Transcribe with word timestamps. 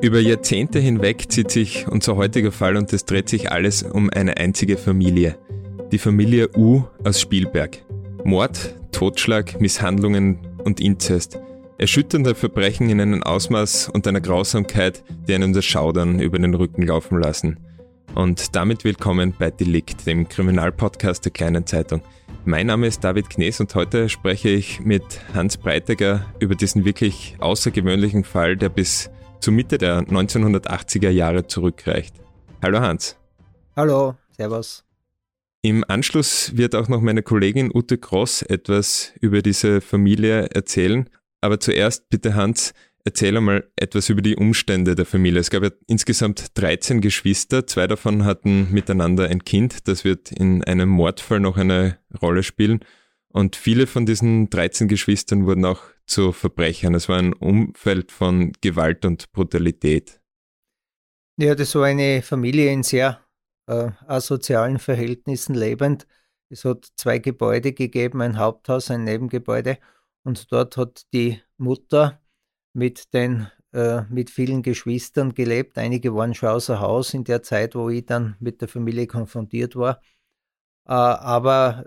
Über 0.00 0.20
Jahrzehnte 0.20 0.78
hinweg 0.78 1.24
zieht 1.28 1.50
sich 1.50 1.88
unser 1.88 2.14
heutiger 2.14 2.52
Fall 2.52 2.76
und 2.76 2.92
es 2.92 3.04
dreht 3.04 3.28
sich 3.28 3.50
alles 3.50 3.82
um 3.82 4.10
eine 4.10 4.36
einzige 4.36 4.76
Familie. 4.76 5.36
Die 5.90 5.98
Familie 5.98 6.50
U 6.56 6.84
aus 7.02 7.20
Spielberg. 7.20 7.78
Mord, 8.22 8.76
Totschlag, 8.92 9.60
Misshandlungen 9.60 10.38
und 10.62 10.80
Inzest. 10.80 11.40
Erschütternde 11.78 12.36
Verbrechen 12.36 12.90
in 12.90 13.00
einem 13.00 13.24
Ausmaß 13.24 13.88
und 13.88 14.06
einer 14.06 14.20
Grausamkeit, 14.20 15.02
die 15.26 15.34
einem 15.34 15.52
das 15.52 15.64
Schaudern 15.64 16.20
über 16.20 16.38
den 16.38 16.54
Rücken 16.54 16.82
laufen 16.82 17.20
lassen. 17.20 17.58
Und 18.14 18.54
damit 18.54 18.84
willkommen 18.84 19.34
bei 19.36 19.50
Delikt, 19.50 20.06
dem 20.06 20.28
Kriminalpodcast 20.28 21.24
der 21.24 21.32
Kleinen 21.32 21.66
Zeitung. 21.66 22.02
Mein 22.44 22.68
Name 22.68 22.86
ist 22.86 23.02
David 23.02 23.30
Knees 23.30 23.58
und 23.58 23.74
heute 23.74 24.08
spreche 24.08 24.48
ich 24.48 24.78
mit 24.80 25.02
Hans 25.34 25.56
Breitegger 25.56 26.24
über 26.38 26.54
diesen 26.54 26.84
wirklich 26.84 27.34
außergewöhnlichen 27.40 28.22
Fall, 28.22 28.56
der 28.56 28.68
bis 28.68 29.10
zur 29.40 29.52
Mitte 29.52 29.78
der 29.78 30.02
1980er 30.02 31.10
Jahre 31.10 31.46
zurückreicht. 31.46 32.14
Hallo 32.62 32.80
Hans. 32.80 33.16
Hallo, 33.76 34.16
Servus. 34.30 34.84
Im 35.62 35.84
Anschluss 35.88 36.56
wird 36.56 36.74
auch 36.74 36.88
noch 36.88 37.00
meine 37.00 37.22
Kollegin 37.22 37.70
Ute 37.74 37.98
Gross 37.98 38.42
etwas 38.42 39.12
über 39.20 39.42
diese 39.42 39.80
Familie 39.80 40.46
erzählen. 40.54 41.08
Aber 41.40 41.60
zuerst 41.60 42.08
bitte 42.10 42.34
Hans, 42.34 42.74
erzähl 43.04 43.36
einmal 43.36 43.68
etwas 43.76 44.08
über 44.08 44.22
die 44.22 44.36
Umstände 44.36 44.94
der 44.94 45.06
Familie. 45.06 45.40
Es 45.40 45.50
gab 45.50 45.62
ja 45.62 45.70
insgesamt 45.86 46.46
13 46.54 47.00
Geschwister, 47.00 47.66
zwei 47.66 47.86
davon 47.86 48.24
hatten 48.24 48.68
miteinander 48.70 49.28
ein 49.28 49.44
Kind. 49.44 49.88
Das 49.88 50.04
wird 50.04 50.30
in 50.32 50.62
einem 50.64 50.88
Mordfall 50.88 51.40
noch 51.40 51.56
eine 51.56 51.98
Rolle 52.20 52.42
spielen. 52.42 52.80
Und 53.30 53.56
viele 53.56 53.86
von 53.86 54.06
diesen 54.06 54.50
13 54.50 54.88
Geschwistern 54.88 55.46
wurden 55.46 55.64
auch 55.64 55.82
zu 56.06 56.32
Verbrechern. 56.32 56.94
Es 56.94 57.08
war 57.08 57.18
ein 57.18 57.32
Umfeld 57.32 58.10
von 58.10 58.52
Gewalt 58.60 59.04
und 59.04 59.30
Brutalität. 59.32 60.20
Ja, 61.36 61.54
das 61.54 61.74
war 61.74 61.84
eine 61.84 62.22
Familie 62.22 62.72
in 62.72 62.82
sehr 62.82 63.20
äh, 63.66 63.90
asozialen 64.06 64.78
Verhältnissen 64.78 65.54
lebend. 65.54 66.06
Es 66.48 66.64
hat 66.64 66.88
zwei 66.96 67.18
Gebäude 67.18 67.72
gegeben, 67.72 68.22
ein 68.22 68.38
Haupthaus, 68.38 68.90
ein 68.90 69.04
Nebengebäude. 69.04 69.78
Und 70.24 70.50
dort 70.50 70.76
hat 70.76 71.02
die 71.12 71.40
Mutter 71.58 72.20
mit 72.72 73.12
den 73.12 73.48
äh, 73.72 74.02
mit 74.08 74.30
vielen 74.30 74.62
Geschwistern 74.62 75.34
gelebt. 75.34 75.76
Einige 75.76 76.14
waren 76.14 76.34
schon 76.34 76.48
außer 76.48 76.80
Haus 76.80 77.12
in 77.12 77.24
der 77.24 77.42
Zeit, 77.42 77.74
wo 77.74 77.90
ich 77.90 78.06
dann 78.06 78.36
mit 78.40 78.62
der 78.62 78.68
Familie 78.68 79.06
konfrontiert 79.06 79.76
war. 79.76 80.00
Äh, 80.86 80.92
aber 80.94 81.84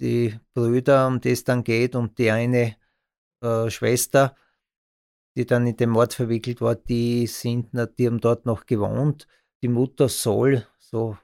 die 0.00 0.38
Brüder, 0.54 1.06
um 1.06 1.20
die 1.20 1.30
es 1.30 1.44
dann 1.44 1.64
geht, 1.64 1.94
und 1.94 2.18
die 2.18 2.30
eine 2.30 2.76
äh, 3.40 3.70
Schwester, 3.70 4.36
die 5.36 5.46
dann 5.46 5.66
in 5.66 5.76
den 5.76 5.90
Mord 5.90 6.14
verwickelt 6.14 6.60
war, 6.60 6.74
die 6.74 7.26
sind, 7.26 7.70
die 7.98 8.06
haben 8.06 8.20
dort 8.20 8.46
noch 8.46 8.66
gewohnt. 8.66 9.26
Die 9.62 9.68
Mutter 9.68 10.08
soll, 10.08 10.66
so 10.78 11.16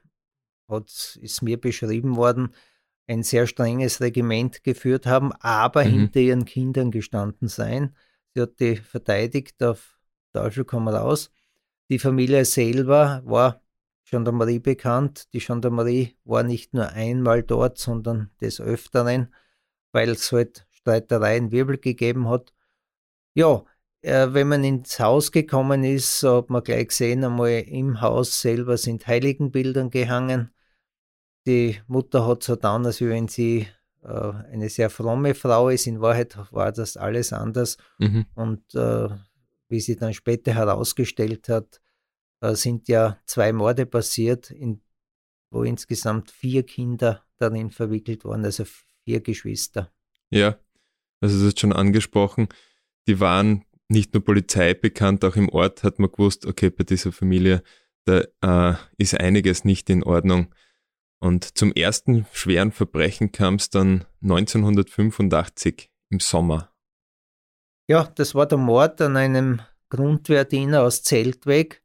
hat, 0.69 1.19
ist 1.21 1.43
mir 1.43 1.61
beschrieben 1.61 2.17
worden, 2.17 2.55
ein 3.07 3.23
sehr 3.23 3.47
strenges 3.47 4.01
Regiment 4.01 4.65
geführt 4.65 5.07
haben, 5.07 5.33
aber 5.41 5.85
mhm. 5.85 5.91
hinter 5.91 6.21
ihren 6.21 6.45
Kindern 6.45 6.91
gestanden 6.91 7.49
sein. 7.49 7.95
Sie 8.35 8.43
hat 8.43 8.59
die 8.61 8.77
verteidigt, 8.77 9.63
auf 9.63 9.99
Teufel 10.33 10.65
komm 10.65 10.89
raus. 10.89 11.31
Die 11.91 11.99
Familie 11.99 12.45
selber 12.45 13.23
war 13.25 13.64
Gendarmerie 14.15 14.61
bekannt. 14.61 15.33
Die 15.33 15.41
Gendarmerie 15.41 16.17
war 16.25 16.43
nicht 16.43 16.73
nur 16.73 16.89
einmal 16.91 17.43
dort, 17.43 17.79
sondern 17.79 18.31
des 18.41 18.61
Öfteren, 18.61 19.35
weil 19.93 20.11
es 20.11 20.31
halt 20.31 20.67
Streitereien, 20.71 21.51
Wirbel 21.51 21.79
gegeben 21.79 22.29
hat. 22.29 22.53
Ja, 23.35 23.65
äh, 24.03 24.29
wenn 24.33 24.49
man 24.49 24.63
ins 24.63 25.01
Haus 25.01 25.33
gekommen 25.33 25.83
ist, 25.83 26.21
so 26.21 26.37
hat 26.37 26.51
man 26.51 26.63
gleich 26.63 26.89
gesehen, 26.89 27.25
einmal 27.25 27.65
im 27.67 28.01
Haus 28.01 28.41
selber 28.41 28.77
sind 28.77 29.07
Heiligenbildern 29.07 29.91
gehangen. 29.91 30.51
Die 31.47 31.81
Mutter 31.89 32.27
hat 32.27 32.43
so 32.43 32.55
getan, 32.55 32.87
als 32.87 33.01
wenn 33.01 33.29
sie 33.29 33.67
äh, 34.03 34.33
eine 34.53 34.69
sehr 34.69 34.91
fromme 34.91 35.35
Frau 35.35 35.71
ist. 35.71 35.87
In 35.87 36.01
Wahrheit 36.01 36.37
war 36.53 36.71
das 36.71 36.97
alles 36.97 37.33
anders. 37.33 37.77
Mhm. 37.99 38.27
Und 38.35 38.75
äh, 38.75 39.09
wie 39.69 39.81
sie 39.81 39.97
dann 39.97 40.15
später 40.15 40.55
herausgestellt 40.55 41.49
hat, 41.49 41.81
sind 42.43 42.89
ja 42.89 43.19
zwei 43.27 43.53
Morde 43.53 43.87
passiert, 43.87 44.51
in, 44.51 44.83
wo 45.51 45.63
insgesamt 45.63 46.31
vier 46.31 46.65
Kinder 46.65 47.25
darin 47.37 47.71
verwickelt 47.71 48.25
waren, 48.25 48.45
also 48.45 48.65
vier 49.05 49.21
Geschwister. 49.21 49.93
Ja, 50.31 50.59
also 51.21 51.39
du 51.39 51.47
hast 51.47 51.61
schon 51.61 51.73
angesprochen, 51.73 52.49
die 53.07 53.21
waren 53.21 53.65
nicht 53.89 54.15
nur 54.15 54.25
Polizei 54.25 54.75
bekannt, 54.75 55.25
auch 55.25 55.37
im 55.37 55.49
Ort 55.49 55.83
hat 55.83 55.99
man 55.99 56.11
gewusst, 56.11 56.47
okay, 56.47 56.71
bei 56.71 56.85
dieser 56.85 57.13
Familie, 57.13 57.63
da 58.05 58.25
äh, 58.43 58.77
ist 58.99 59.19
einiges 59.19 59.65
nicht 59.65 59.89
in 59.91 60.03
Ordnung. 60.03 60.55
Und 61.21 61.57
zum 61.57 61.73
ersten 61.73 62.27
schweren 62.33 62.73
Verbrechen 62.73 63.33
kam 63.33 63.55
es 63.55 63.71
dann 63.71 64.05
1985 64.23 65.91
im 66.11 66.21
Sommer. 66.21 66.71
Ja, 67.89 68.05
das 68.05 68.35
war 68.35 68.47
der 68.47 68.59
Mord 68.59 69.01
an 69.01 69.17
einem 69.17 69.61
Grundwehrdiener 69.91 70.83
aus 70.83 71.03
Zeltweg. 71.03 71.83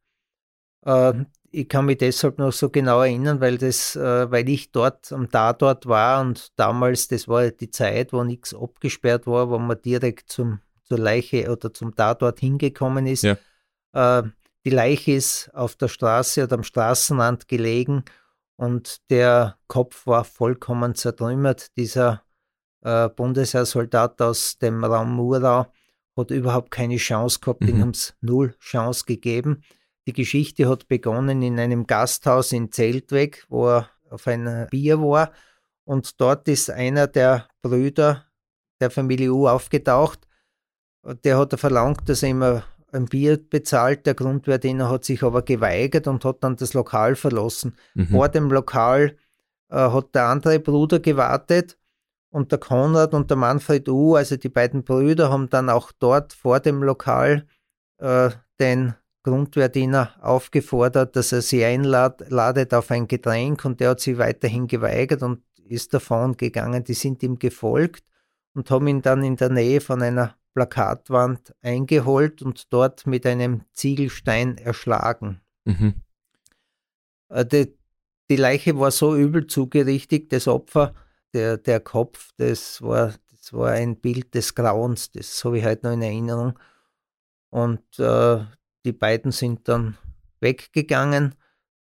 Äh, 0.84 1.24
ich 1.52 1.68
kann 1.68 1.86
mich 1.86 1.98
deshalb 1.98 2.38
noch 2.38 2.52
so 2.52 2.70
genau 2.70 3.00
erinnern, 3.00 3.40
weil 3.40 3.58
das, 3.58 3.96
äh, 3.96 4.30
weil 4.30 4.48
ich 4.48 4.70
dort 4.70 5.12
am 5.12 5.30
Tatort 5.30 5.86
war 5.86 6.20
und 6.20 6.52
damals, 6.56 7.08
das 7.08 7.26
war 7.26 7.50
die 7.50 7.70
Zeit, 7.70 8.12
wo 8.12 8.22
nichts 8.22 8.54
abgesperrt 8.54 9.26
war, 9.26 9.50
wo 9.50 9.58
man 9.58 9.80
direkt 9.82 10.30
zum, 10.30 10.60
zur 10.84 10.98
Leiche 10.98 11.50
oder 11.50 11.74
zum 11.74 11.94
Tatort 11.94 12.38
hingekommen 12.40 13.06
ist. 13.06 13.24
Ja. 13.24 13.36
Äh, 13.92 14.28
die 14.64 14.70
Leiche 14.70 15.12
ist 15.12 15.50
auf 15.54 15.74
der 15.74 15.88
Straße 15.88 16.44
oder 16.44 16.54
am 16.54 16.62
Straßenrand 16.62 17.48
gelegen 17.48 18.04
und 18.56 18.98
der 19.10 19.56
Kopf 19.66 20.06
war 20.06 20.24
vollkommen 20.24 20.94
zertrümmert. 20.94 21.76
Dieser 21.76 22.22
äh, 22.82 23.08
Bundesheersoldat 23.08 24.20
aus 24.20 24.58
dem 24.58 24.84
Raum 24.84 25.16
Murau 25.16 25.66
hat 26.16 26.30
überhaupt 26.30 26.70
keine 26.70 26.96
Chance 26.96 27.40
gehabt, 27.40 27.62
mhm. 27.62 27.68
ihm 27.68 27.80
haben 27.80 27.90
es 27.90 28.14
null 28.20 28.54
Chance 28.60 29.04
gegeben. 29.06 29.62
Die 30.10 30.22
Geschichte 30.22 30.68
hat 30.68 30.88
begonnen 30.88 31.40
in 31.40 31.60
einem 31.60 31.86
Gasthaus 31.86 32.50
in 32.50 32.72
Zeltweg, 32.72 33.46
wo 33.48 33.68
er 33.68 33.90
auf 34.10 34.26
ein 34.26 34.66
Bier 34.68 35.00
war. 35.00 35.30
Und 35.84 36.20
dort 36.20 36.48
ist 36.48 36.68
einer 36.68 37.06
der 37.06 37.46
Brüder 37.62 38.24
der 38.80 38.90
Familie 38.90 39.32
U 39.32 39.46
aufgetaucht. 39.46 40.26
Der 41.22 41.38
hat 41.38 41.56
verlangt, 41.60 42.08
dass 42.08 42.24
er 42.24 42.30
immer 42.30 42.64
ein 42.90 43.04
Bier 43.04 43.38
bezahlt. 43.38 44.04
Der 44.04 44.14
Grundwehrdiener 44.14 44.90
hat 44.90 45.04
sich 45.04 45.22
aber 45.22 45.42
geweigert 45.42 46.08
und 46.08 46.24
hat 46.24 46.42
dann 46.42 46.56
das 46.56 46.74
Lokal 46.74 47.14
verlassen. 47.14 47.76
Mhm. 47.94 48.08
Vor 48.08 48.28
dem 48.30 48.50
Lokal 48.50 49.16
äh, 49.68 49.76
hat 49.76 50.12
der 50.16 50.24
andere 50.24 50.58
Bruder 50.58 50.98
gewartet 50.98 51.78
und 52.30 52.50
der 52.50 52.58
Konrad 52.58 53.14
und 53.14 53.30
der 53.30 53.36
Manfred 53.36 53.88
U., 53.88 54.16
also 54.16 54.36
die 54.36 54.48
beiden 54.48 54.82
Brüder, 54.82 55.30
haben 55.30 55.48
dann 55.50 55.70
auch 55.70 55.92
dort 55.92 56.32
vor 56.32 56.58
dem 56.58 56.82
Lokal 56.82 57.46
äh, 57.98 58.30
den 58.58 58.94
Grundwehrdiener 59.22 60.14
aufgefordert, 60.20 61.16
dass 61.16 61.32
er 61.32 61.42
sie 61.42 61.64
einladet 61.64 62.72
auf 62.72 62.90
ein 62.90 63.06
Getränk 63.06 63.64
und 63.64 63.80
der 63.80 63.90
hat 63.90 64.00
sich 64.00 64.18
weiterhin 64.18 64.66
geweigert 64.66 65.22
und 65.22 65.42
ist 65.66 65.92
davon 65.94 66.36
gegangen. 66.36 66.84
Die 66.84 66.94
sind 66.94 67.22
ihm 67.22 67.38
gefolgt 67.38 68.04
und 68.54 68.70
haben 68.70 68.88
ihn 68.88 69.02
dann 69.02 69.22
in 69.22 69.36
der 69.36 69.50
Nähe 69.50 69.80
von 69.80 70.02
einer 70.02 70.36
Plakatwand 70.54 71.54
eingeholt 71.62 72.42
und 72.42 72.72
dort 72.72 73.06
mit 73.06 73.26
einem 73.26 73.62
Ziegelstein 73.72 74.58
erschlagen. 74.58 75.40
Mhm. 75.64 75.94
Äh, 77.28 77.46
die, 77.46 77.76
die, 78.28 78.36
Leiche 78.36 78.78
war 78.78 78.90
so 78.90 79.16
übel 79.16 79.46
zugerichtet, 79.46 80.32
das 80.32 80.48
Opfer, 80.48 80.94
der, 81.32 81.58
der 81.58 81.80
Kopf, 81.80 82.30
das 82.36 82.82
war, 82.82 83.14
das 83.30 83.52
war 83.52 83.70
ein 83.70 83.96
Bild 83.96 84.34
des 84.34 84.54
Grauens, 84.54 85.12
das 85.12 85.44
habe 85.44 85.58
ich 85.58 85.64
heute 85.64 85.86
noch 85.86 85.92
in 85.92 86.02
Erinnerung. 86.02 86.58
Und 87.50 87.98
äh, 87.98 88.44
die 88.84 88.92
beiden 88.92 89.32
sind 89.32 89.68
dann 89.68 89.96
weggegangen, 90.40 91.34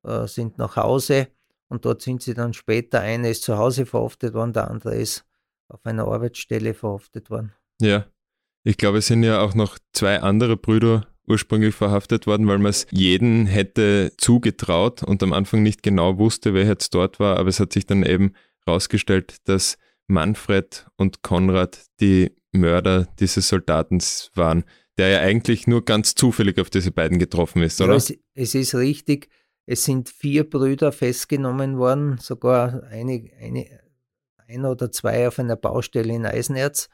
äh, 0.05 0.27
sind 0.27 0.59
nach 0.59 0.77
Hause 0.77 1.29
und 1.69 1.85
dort 1.85 2.03
sind 2.03 2.23
sie 2.23 2.35
dann 2.35 2.53
später, 2.53 3.01
einer 3.01 3.29
ist 3.29 3.43
zu 3.43 3.59
Hause 3.59 3.87
verhaftet 3.87 4.35
worden, 4.35 4.53
der 4.53 4.71
andere 4.71 4.95
ist 4.95 5.25
auf 5.69 5.85
einer 5.85 6.07
Arbeitsstelle 6.07 6.75
verhaftet 6.75 7.31
worden. 7.31 7.53
Ja, 7.81 8.07
ich 8.65 8.77
glaube, 8.77 8.99
es 8.99 9.07
sind 9.07 9.23
ja 9.23 9.41
auch 9.41 9.55
noch 9.55 9.79
zwei 9.93 10.21
andere 10.21 10.57
Brüder 10.57 11.07
ursprünglich 11.27 11.75
verhaftet 11.75 12.27
worden, 12.27 12.47
weil 12.47 12.59
man 12.59 12.71
es 12.71 12.87
jeden 12.91 13.47
hätte 13.47 14.13
zugetraut 14.17 15.03
und 15.03 15.23
am 15.23 15.33
Anfang 15.33 15.63
nicht 15.63 15.83
genau 15.83 16.19
wusste, 16.19 16.55
wer 16.55 16.67
jetzt 16.67 16.95
dort 16.95 17.19
war, 17.19 17.39
aber 17.39 17.49
es 17.49 17.59
hat 17.59 17.73
sich 17.73 17.87
dann 17.87 18.05
eben 18.05 18.33
herausgestellt, 18.65 19.37
dass 19.45 19.77
Manfred 20.07 20.87
und 20.97 21.23
Konrad 21.23 21.85
die 22.01 22.33
Mörder 22.53 23.09
dieses 23.19 23.49
Soldaten 23.49 23.99
waren 24.35 24.65
der 24.99 25.09
ja 25.09 25.21
eigentlich 25.21 25.67
nur 25.67 25.85
ganz 25.85 26.15
zufällig 26.15 26.59
auf 26.59 26.71
diese 26.71 26.91
beiden 26.91 27.19
getroffen 27.19 27.63
ist, 27.63 27.81
oder? 27.81 27.93
Ja, 27.93 27.97
es, 27.97 28.15
es, 28.35 28.55
ist 28.55 28.75
richtig. 28.75 29.29
Es 29.67 29.85
sind 29.85 30.09
vier 30.09 30.49
Brüder 30.49 30.93
festgenommen 30.93 31.77
worden, 31.79 32.19
sogar 32.19 32.85
eine, 32.85 33.31
eine, 33.41 33.67
ein 34.49 34.65
oder 34.65 34.91
zwei 34.91 35.29
auf 35.29 35.39
einer 35.39 35.57
Baustelle 35.57 36.15
in 36.15 36.25
Eisenerz. 36.25 36.89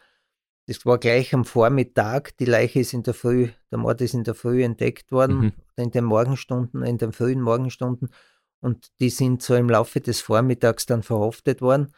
Das 0.66 0.86
war 0.86 0.98
gleich 0.98 1.34
am 1.34 1.44
Vormittag. 1.44 2.36
Die 2.38 2.44
Leiche 2.44 2.80
ist 2.80 2.92
in 2.92 3.02
der 3.02 3.14
Früh, 3.14 3.48
der 3.70 3.78
Mord 3.78 4.00
ist 4.00 4.14
in 4.14 4.24
der 4.24 4.34
Früh 4.34 4.62
entdeckt 4.62 5.10
worden, 5.12 5.38
mhm. 5.38 5.52
in 5.76 5.90
den 5.90 6.04
Morgenstunden, 6.04 6.82
in 6.82 6.98
den 6.98 7.12
frühen 7.12 7.40
Morgenstunden. 7.40 8.10
Und 8.60 8.92
die 9.00 9.10
sind 9.10 9.42
so 9.42 9.56
im 9.56 9.68
Laufe 9.68 10.00
des 10.00 10.20
Vormittags 10.20 10.86
dann 10.86 11.02
verhaftet 11.02 11.60
worden. 11.60 11.92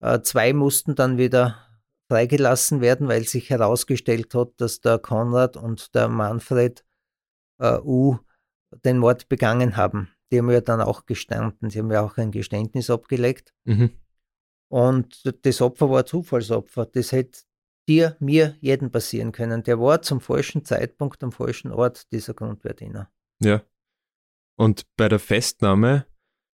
Äh, 0.00 0.20
zwei 0.20 0.52
mussten 0.52 0.94
dann 0.94 1.16
wieder 1.16 1.65
freigelassen 2.08 2.80
werden, 2.80 3.08
weil 3.08 3.24
sich 3.24 3.50
herausgestellt 3.50 4.34
hat, 4.34 4.52
dass 4.58 4.80
der 4.80 4.98
Konrad 4.98 5.56
und 5.56 5.94
der 5.94 6.08
Manfred 6.08 6.84
äh, 7.58 7.78
U 7.78 8.18
den 8.84 8.98
Mord 8.98 9.28
begangen 9.28 9.76
haben. 9.76 10.08
Die 10.30 10.38
haben 10.38 10.50
ja 10.50 10.60
dann 10.60 10.80
auch 10.80 11.06
gestanden. 11.06 11.70
Sie 11.70 11.78
haben 11.78 11.90
ja 11.90 12.02
auch 12.02 12.16
ein 12.16 12.32
Geständnis 12.32 12.90
abgelegt. 12.90 13.54
Mhm. 13.64 13.90
Und 14.68 15.22
das 15.44 15.60
Opfer 15.60 15.90
war 15.90 16.06
Zufallsopfer. 16.06 16.86
Das 16.86 17.12
hätte 17.12 17.40
dir, 17.88 18.16
mir, 18.18 18.56
jeden 18.60 18.90
passieren 18.90 19.32
können. 19.32 19.62
Der 19.62 19.80
war 19.80 20.02
zum 20.02 20.20
falschen 20.20 20.64
Zeitpunkt 20.64 21.22
am 21.22 21.30
falschen 21.30 21.70
Ort 21.70 22.10
dieser 22.12 22.34
Grundwehrdiener. 22.34 23.10
Ja. 23.40 23.62
Und 24.58 24.86
bei 24.96 25.08
der 25.08 25.18
Festnahme 25.18 26.06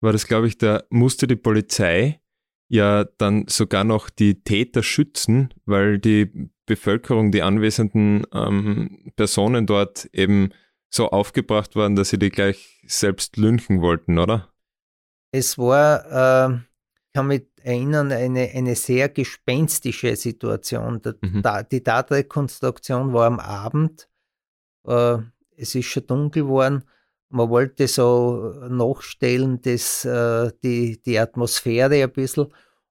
war 0.00 0.12
das, 0.12 0.26
glaube 0.26 0.46
ich, 0.46 0.58
da 0.58 0.84
musste 0.90 1.26
die 1.26 1.36
Polizei 1.36 2.20
ja 2.68 3.04
dann 3.18 3.46
sogar 3.48 3.84
noch 3.84 4.10
die 4.10 4.42
Täter 4.42 4.82
schützen, 4.82 5.54
weil 5.64 5.98
die 5.98 6.50
Bevölkerung, 6.66 7.30
die 7.30 7.42
anwesenden 7.42 8.26
ähm, 8.32 9.12
Personen 9.16 9.66
dort 9.66 10.06
eben 10.12 10.50
so 10.90 11.10
aufgebracht 11.10 11.76
waren, 11.76 11.94
dass 11.96 12.10
sie 12.10 12.18
die 12.18 12.30
gleich 12.30 12.82
selbst 12.86 13.36
lynchen 13.36 13.80
wollten, 13.80 14.18
oder? 14.18 14.52
Es 15.32 15.58
war, 15.58 16.50
äh, 16.50 16.54
ich 16.54 17.12
kann 17.12 17.28
mich 17.28 17.46
erinnern, 17.62 18.10
eine, 18.10 18.50
eine 18.50 18.74
sehr 18.74 19.08
gespenstische 19.08 20.16
Situation. 20.16 21.02
Der, 21.02 21.16
mhm. 21.20 21.42
Die 21.70 21.82
Tatrekonstruktion 21.82 23.12
war 23.12 23.26
am 23.26 23.40
Abend, 23.40 24.08
äh, 24.86 25.18
es 25.56 25.74
ist 25.74 25.86
schon 25.86 26.06
dunkel 26.06 26.42
geworden 26.42 26.84
man 27.28 27.50
wollte 27.50 27.88
so 27.88 28.54
nachstellen, 28.68 29.60
dass, 29.60 30.04
äh, 30.04 30.50
die, 30.62 31.00
die 31.02 31.18
Atmosphäre 31.18 32.02
ein 32.02 32.12
bisschen. 32.12 32.46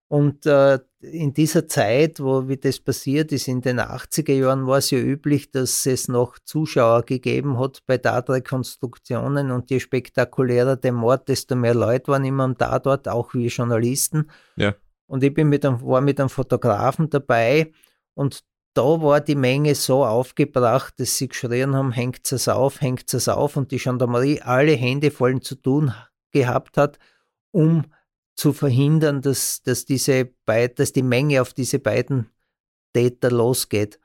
Und 0.07 0.45
äh, 0.45 0.79
in 1.01 1.33
dieser 1.33 1.67
Zeit, 1.67 2.19
wo 2.19 2.47
wie 2.47 2.57
das 2.57 2.79
passiert 2.79 3.31
ist, 3.31 3.47
in 3.47 3.61
den 3.61 3.79
80er 3.79 4.33
Jahren, 4.33 4.67
war 4.67 4.77
es 4.77 4.91
ja 4.91 4.99
üblich, 4.99 5.51
dass 5.51 5.85
es 5.85 6.07
noch 6.07 6.37
Zuschauer 6.39 7.03
gegeben 7.03 7.59
hat 7.59 7.81
bei 7.87 7.97
Tatrekonstruktionen 7.97 9.51
und 9.51 9.69
je 9.71 9.79
spektakulärer 9.79 10.75
der 10.75 10.91
Mord, 10.91 11.27
desto 11.27 11.55
mehr 11.55 11.73
Leute 11.73 12.11
waren 12.11 12.25
immer 12.25 12.43
am 12.43 12.57
Tatort, 12.57 13.07
auch 13.07 13.33
wie 13.33 13.47
Journalisten. 13.47 14.29
Ja. 14.55 14.75
Und 15.07 15.23
ich 15.23 15.33
bin 15.33 15.49
mit 15.49 15.65
einem, 15.65 15.81
war 15.81 16.01
mit 16.01 16.19
einem 16.19 16.29
Fotografen 16.29 17.09
dabei 17.09 17.71
und 18.13 18.43
da 18.75 19.01
war 19.01 19.21
die 19.21 19.35
Menge 19.35 19.73
so 19.73 20.05
aufgebracht, 20.05 20.99
dass 20.99 21.17
sie 21.17 21.29
geschrien 21.29 21.75
haben, 21.75 21.91
hängt 21.91 22.31
es 22.31 22.47
auf, 22.47 22.81
hängt 22.81 23.13
es 23.13 23.27
auf 23.29 23.55
und 23.55 23.71
die 23.71 23.77
Gendarmerie 23.77 24.41
alle 24.41 24.73
Hände 24.73 25.11
voll 25.11 25.39
zu 25.39 25.55
tun 25.55 25.93
gehabt 26.31 26.77
hat, 26.77 26.99
um 27.51 27.85
zu 28.35 28.51
verhindern, 28.51 29.21
dass, 29.21 29.63
dass, 29.63 29.85
diese 29.85 30.29
dass 30.45 30.91
die 30.91 31.03
Menge 31.03 31.41
auf 31.41 31.53
diese 31.53 31.79
beiden 31.79 32.29
Täter 32.93 33.31
losgeht. 33.31 33.97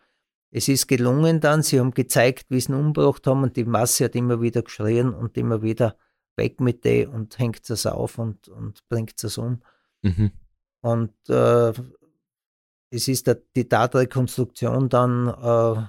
Es 0.53 0.69
ist 0.69 0.87
gelungen 0.87 1.41
dann, 1.41 1.63
sie 1.63 1.81
haben 1.81 1.91
gezeigt, 1.91 2.47
wie 2.49 2.61
sie 2.61 2.71
ihn 2.71 2.77
umgebracht 2.77 3.27
haben 3.27 3.43
und 3.43 3.57
die 3.57 3.65
Masse 3.65 4.05
hat 4.05 4.15
immer 4.15 4.41
wieder 4.41 4.63
geschrien 4.63 5.13
und 5.13 5.37
immer 5.37 5.63
wieder 5.63 5.97
weg 6.37 6.61
mit 6.61 6.85
dem 6.85 7.11
und 7.11 7.39
hängt 7.39 7.69
es 7.71 7.87
auf 7.87 8.19
und, 8.19 8.49
und 8.49 8.87
bringt 8.89 9.23
es 9.23 9.37
um. 9.37 9.63
Mhm. 10.03 10.31
Und 10.81 11.13
äh, 11.29 11.73
es 12.91 13.09
ist 13.09 13.27
der, 13.27 13.39
die 13.57 13.69
Tatrekonstruktion 13.69 14.89
dann 14.89 15.29
äh, 15.29 15.83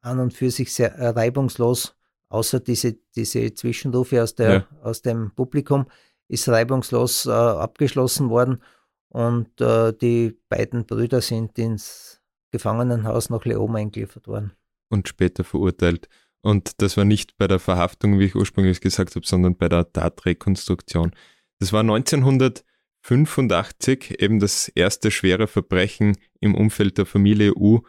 an 0.00 0.20
und 0.20 0.32
für 0.32 0.50
sich 0.50 0.72
sehr 0.72 0.94
reibungslos, 1.16 1.96
außer 2.28 2.60
diese, 2.60 2.96
diese 3.14 3.54
Zwischenrufe 3.54 4.22
aus, 4.22 4.34
der, 4.34 4.52
ja. 4.52 4.66
aus 4.82 5.02
dem 5.02 5.32
Publikum, 5.34 5.86
ist 6.28 6.48
reibungslos 6.48 7.26
äh, 7.26 7.30
abgeschlossen 7.30 8.30
worden 8.30 8.62
und 9.08 9.60
äh, 9.60 9.92
die 9.92 10.36
beiden 10.48 10.86
Brüder 10.86 11.20
sind 11.20 11.58
ins 11.58 12.20
Gefangenenhaus 12.50 13.30
nach 13.30 13.44
Leoma 13.44 13.78
eingeliefert 13.78 14.26
worden. 14.26 14.52
Und 14.88 15.08
später 15.08 15.44
verurteilt. 15.44 16.08
Und 16.40 16.82
das 16.82 16.96
war 16.96 17.04
nicht 17.04 17.36
bei 17.36 17.46
der 17.46 17.58
Verhaftung, 17.58 18.18
wie 18.18 18.24
ich 18.24 18.34
ursprünglich 18.34 18.80
gesagt 18.80 19.16
habe, 19.16 19.26
sondern 19.26 19.56
bei 19.56 19.68
der 19.68 19.90
Tatrekonstruktion. 19.92 21.12
Das 21.58 21.72
war 21.72 21.80
1900. 21.80 22.64
85 23.04 24.22
eben 24.22 24.40
das 24.40 24.68
erste 24.68 25.10
schwere 25.10 25.46
Verbrechen 25.46 26.16
im 26.40 26.54
Umfeld 26.54 26.96
der 26.96 27.04
Familie 27.04 27.54
U. 27.54 27.82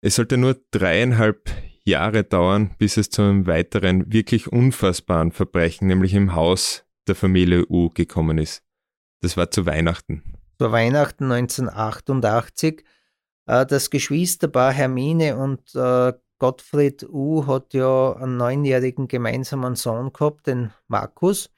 Es 0.00 0.16
sollte 0.16 0.36
nur 0.36 0.60
dreieinhalb 0.72 1.48
Jahre 1.84 2.24
dauern, 2.24 2.74
bis 2.76 2.96
es 2.96 3.08
zu 3.08 3.22
einem 3.22 3.46
weiteren 3.46 4.12
wirklich 4.12 4.50
unfassbaren 4.50 5.30
Verbrechen, 5.30 5.86
nämlich 5.86 6.14
im 6.14 6.34
Haus 6.34 6.84
der 7.06 7.14
Familie 7.14 7.66
U 7.68 7.90
gekommen 7.90 8.38
ist. 8.38 8.64
Das 9.20 9.36
war 9.36 9.52
zu 9.52 9.64
Weihnachten. 9.64 10.24
Zu 10.58 10.72
Weihnachten 10.72 11.30
1988. 11.30 12.84
Äh, 13.46 13.64
das 13.64 13.90
Geschwisterpaar 13.90 14.72
Hermine 14.72 15.36
und 15.36 15.72
äh, 15.76 16.12
Gottfried 16.40 17.08
U 17.08 17.46
hat 17.46 17.74
ja 17.74 18.14
einen 18.14 18.38
neunjährigen 18.38 19.06
gemeinsamen 19.06 19.76
Sohn 19.76 20.12
gehabt, 20.12 20.48
den 20.48 20.72
Markus 20.88 21.51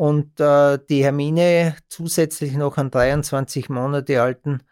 und 0.00 0.40
äh, 0.40 0.78
die 0.88 1.04
Hermine 1.04 1.76
zusätzlich 1.90 2.54
noch 2.54 2.78
einen 2.78 2.90
23 2.90 3.68
Monate 3.68 4.22
alten 4.22 4.62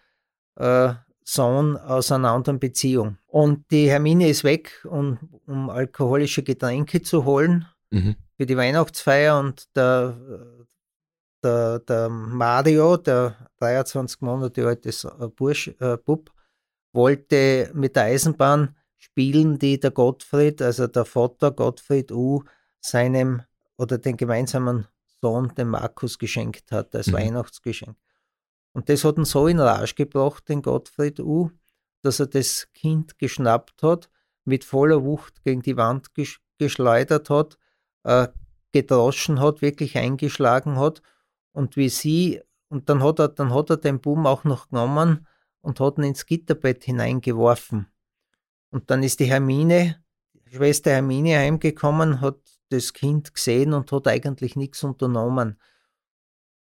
äh, 0.57 0.95
Sohn 1.23 1.77
aus 1.77 2.11
einer 2.11 2.31
anderen 2.31 2.59
Beziehung. 2.59 3.19
Und 3.27 3.71
die 3.71 3.91
Hermine 3.91 4.31
ist 4.31 4.43
weg, 4.43 4.87
um, 4.89 5.19
um 5.47 5.69
alkoholische 5.69 6.43
Getränke 6.43 7.03
zu 7.03 7.27
holen 7.27 7.67
mhm. 7.91 8.17
für 8.39 8.47
die 8.47 8.57
Weihnachtsfeier 8.57 9.39
und 9.39 9.69
der, 9.77 10.17
der, 11.45 11.81
der 11.81 12.09
Mario, 12.09 12.97
der 12.97 13.37
23 13.59 14.23
Monate 14.23 14.67
alte 14.67 14.91
Bursch, 15.37 15.69
äh, 15.79 15.99
Bub, 15.99 16.33
wollte 16.95 17.71
mit 17.75 17.97
der 17.97 18.05
Eisenbahn 18.05 18.77
spielen, 18.97 19.59
die 19.59 19.79
der 19.79 19.91
Gottfried, 19.91 20.63
also 20.63 20.87
der 20.87 21.05
Vater 21.05 21.51
Gottfried 21.51 22.13
U, 22.13 22.45
seinem 22.81 23.43
oder 23.77 23.99
den 23.99 24.17
gemeinsamen 24.17 24.87
Sohn 25.21 25.55
dem 25.57 25.69
Markus 25.71 26.19
geschenkt 26.19 26.73
hat 26.73 26.95
als 26.95 27.09
mhm. 27.09 27.15
Weihnachtsgeschenk. 27.15 27.97
Und 28.73 28.89
das 28.89 29.05
hat 29.05 29.19
ihn 29.19 29.25
so 29.25 29.47
in 29.47 29.61
Rage 29.61 29.95
gebracht, 29.95 30.49
den 30.49 30.63
Gottfried 30.63 31.21
U., 31.21 31.51
dass 32.03 32.21
er 32.21 32.27
das 32.27 32.69
Kind 32.73 33.19
geschnappt 33.19 33.83
hat, 33.83 34.09
mit 34.45 34.65
voller 34.65 35.03
Wucht 35.03 35.43
gegen 35.43 35.63
die 35.63 35.77
Wand 35.77 36.15
gesch 36.15 36.41
geschleudert 36.59 37.31
hat, 37.31 37.57
äh, 38.03 38.29
gedroschen 38.73 39.41
hat, 39.41 39.63
wirklich 39.63 39.97
eingeschlagen 39.97 40.77
hat. 40.77 41.03
Und 41.53 41.77
wie 41.77 41.89
sie, 41.89 42.41
und 42.69 42.89
dann 42.89 43.03
hat 43.03 43.21
er, 43.21 43.29
dann 43.29 43.55
hat 43.55 43.71
er 43.71 43.77
den 43.77 44.01
Buben 44.01 44.27
auch 44.27 44.45
noch 44.45 44.69
genommen 44.69 45.27
und 45.61 45.79
hat 45.81 45.99
ihn 45.99 46.05
ins 46.05 46.27
Gitterbett 46.27 46.85
hineingeworfen. 46.85 47.87
Und 48.71 48.91
dann 48.91 49.03
ist 49.03 49.21
die 49.21 49.27
Hermine, 49.27 50.03
Schwester 50.47 50.91
Hermine 50.91 51.39
heimgekommen, 51.39 52.21
hat 52.21 52.39
das 52.71 52.93
Kind 52.93 53.35
gesehen 53.35 53.73
und 53.73 53.91
hat 53.93 54.07
eigentlich 54.07 54.57
nichts 54.57 54.83
unternommen. 54.85 55.59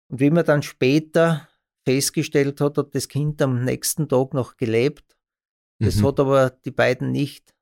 Und 0.09 0.19
wie 0.19 0.29
man 0.29 0.45
dann 0.45 0.63
später 0.63 1.47
festgestellt 1.85 2.61
hat, 2.61 2.77
hat 2.77 2.95
das 2.95 3.07
Kind 3.07 3.41
am 3.41 3.63
nächsten 3.63 4.07
Tag 4.07 4.33
noch 4.33 4.57
gelebt. 4.57 5.17
Das 5.79 5.97
mhm. 5.97 6.07
hat 6.07 6.19
aber 6.19 6.49
die 6.49 6.71
beiden 6.71 7.11
nicht 7.11 7.53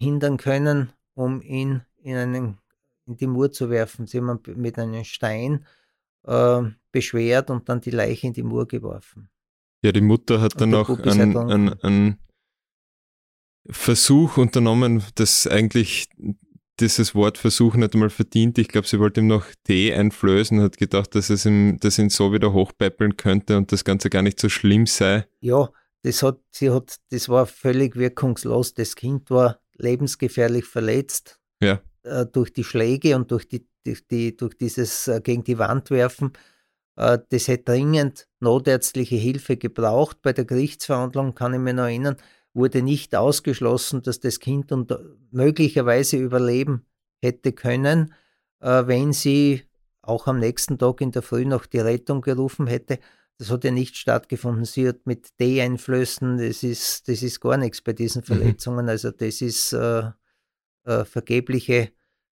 hindern 0.00 0.36
können, 0.36 0.92
um 1.14 1.42
ihn 1.42 1.82
in, 2.02 2.16
einen, 2.16 2.58
in 3.06 3.16
die 3.16 3.26
Mur 3.26 3.52
zu 3.52 3.70
werfen. 3.70 4.06
Sie 4.06 4.18
haben 4.18 4.40
mit 4.56 4.78
einem 4.78 5.04
Stein 5.04 5.64
äh, 6.24 6.62
beschwert 6.92 7.50
und 7.50 7.68
dann 7.68 7.80
die 7.80 7.90
Leiche 7.90 8.26
in 8.26 8.32
die 8.32 8.42
Mur 8.42 8.66
geworfen. 8.66 9.28
Ja, 9.82 9.92
die 9.92 10.00
Mutter 10.00 10.40
hat 10.40 10.60
dann 10.60 10.70
noch 10.70 10.88
einen, 10.88 11.36
einen, 11.36 11.82
einen 11.82 12.18
Versuch 13.68 14.36
unternommen, 14.36 15.04
das 15.14 15.46
eigentlich 15.46 16.08
dieses 16.80 17.14
Wort 17.14 17.38
Versuch 17.38 17.74
nicht 17.74 17.94
einmal 17.94 18.10
verdient. 18.10 18.58
Ich 18.58 18.68
glaube, 18.68 18.86
sie 18.86 18.98
wollte 18.98 19.20
ihm 19.20 19.26
noch 19.26 19.46
Tee 19.64 19.94
einflößen, 19.94 20.60
hat 20.60 20.76
gedacht, 20.76 21.14
dass 21.14 21.30
es 21.30 21.46
ihm, 21.46 21.78
dass 21.80 21.98
ihn 21.98 22.10
so 22.10 22.32
wieder 22.32 22.52
hochpäppeln 22.52 23.16
könnte 23.16 23.56
und 23.56 23.72
das 23.72 23.84
Ganze 23.84 24.10
gar 24.10 24.22
nicht 24.22 24.38
so 24.38 24.48
schlimm 24.48 24.86
sei. 24.86 25.26
Ja, 25.40 25.70
das 26.02 26.22
hat, 26.22 26.38
sie 26.50 26.70
hat, 26.70 26.96
das 27.10 27.28
war 27.28 27.46
völlig 27.46 27.96
wirkungslos. 27.96 28.74
Das 28.74 28.94
Kind 28.94 29.30
war 29.30 29.60
lebensgefährlich 29.76 30.64
verletzt. 30.64 31.40
Ja. 31.60 31.80
Äh, 32.02 32.26
durch 32.26 32.52
die 32.52 32.64
Schläge 32.64 33.16
und 33.16 33.30
durch 33.30 33.48
die, 33.48 33.66
durch 33.84 34.06
die, 34.06 34.36
durch 34.36 34.56
dieses 34.56 35.08
äh, 35.08 35.20
gegen 35.20 35.44
die 35.44 35.58
Wand 35.58 35.90
werfen. 35.90 36.32
Äh, 36.96 37.18
das 37.30 37.48
hätte 37.48 37.72
dringend 37.72 38.28
notärztliche 38.40 39.16
Hilfe 39.16 39.56
gebraucht. 39.56 40.18
Bei 40.22 40.32
der 40.32 40.44
Gerichtsverhandlung 40.44 41.34
kann 41.34 41.54
ich 41.54 41.60
mich 41.60 41.74
noch 41.74 41.84
erinnern, 41.84 42.16
wurde 42.56 42.82
nicht 42.82 43.14
ausgeschlossen, 43.14 44.02
dass 44.02 44.18
das 44.18 44.40
Kind 44.40 44.72
möglicherweise 45.30 46.16
überleben 46.16 46.86
hätte 47.22 47.52
können, 47.52 48.14
äh, 48.60 48.86
wenn 48.86 49.12
sie 49.12 49.62
auch 50.02 50.26
am 50.26 50.38
nächsten 50.38 50.78
Tag 50.78 51.00
in 51.00 51.12
der 51.12 51.22
Früh 51.22 51.44
noch 51.44 51.66
die 51.66 51.80
Rettung 51.80 52.22
gerufen 52.22 52.66
hätte. 52.66 52.98
das 53.38 53.50
hat 53.50 53.64
ja 53.64 53.70
nicht 53.70 53.96
stattgefunden. 53.96 54.64
Sie 54.64 54.88
hat 54.88 55.04
mit 55.04 55.38
D-Einflößen, 55.38 56.38
das 56.38 56.62
ist, 56.62 57.06
das 57.08 57.22
ist 57.22 57.40
gar 57.40 57.58
nichts 57.58 57.82
bei 57.82 57.92
diesen 57.92 58.20
mhm. 58.20 58.24
Verletzungen. 58.24 58.88
Also 58.88 59.10
das 59.10 59.42
ist 59.42 59.74
äh, 59.74 60.10
äh, 60.84 61.04
vergebliche, 61.04 61.92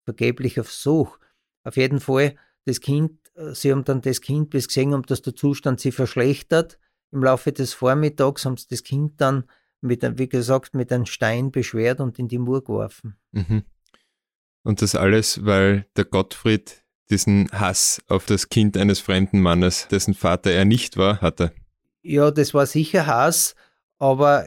vergeblicher 0.05 0.65
Versuch. 0.65 1.19
Auf 1.63 1.77
jeden 1.77 2.01
Fall, 2.01 2.35
das 2.65 2.81
Kind, 2.81 3.13
äh, 3.37 3.55
sie 3.55 3.71
haben 3.71 3.85
dann 3.85 4.01
das 4.01 4.21
Kind, 4.21 4.51
bis 4.51 4.67
gesehen 4.67 4.93
haben, 4.93 5.05
dass 5.05 5.23
der 5.23 5.37
Zustand 5.37 5.79
sich 5.79 5.95
verschlechtert. 5.95 6.81
Im 7.13 7.23
Laufe 7.23 7.53
des 7.53 7.75
Vormittags 7.75 8.45
haben 8.45 8.57
sie 8.57 8.67
das 8.69 8.83
Kind 8.83 9.21
dann 9.21 9.45
mit, 9.81 10.19
wie 10.19 10.29
gesagt, 10.29 10.75
mit 10.75 10.93
einem 10.93 11.07
Stein 11.07 11.51
beschwert 11.51 12.01
und 12.01 12.19
in 12.19 12.29
die 12.29 12.39
Mur 12.39 12.63
geworfen. 12.63 13.17
Mhm. 13.33 13.63
Und 14.63 14.83
das 14.83 14.95
alles, 14.95 15.45
weil 15.45 15.87
der 15.97 16.05
Gottfried 16.05 16.85
diesen 17.11 17.49
Hass 17.53 18.03
auf 18.09 18.27
das 18.27 18.49
Kind 18.49 18.77
eines 18.77 19.01
fremden 19.01 19.41
Mannes, 19.41 19.89
dessen 19.89 20.15
Vater 20.15 20.51
er 20.51 20.65
nicht 20.65 20.97
war, 20.97 21.21
hatte. 21.21 21.53
Ja, 22.03 22.31
das 22.31 22.55
war 22.55 22.67
sicher 22.67 23.07
Hass, 23.07 23.55
aber 23.99 24.45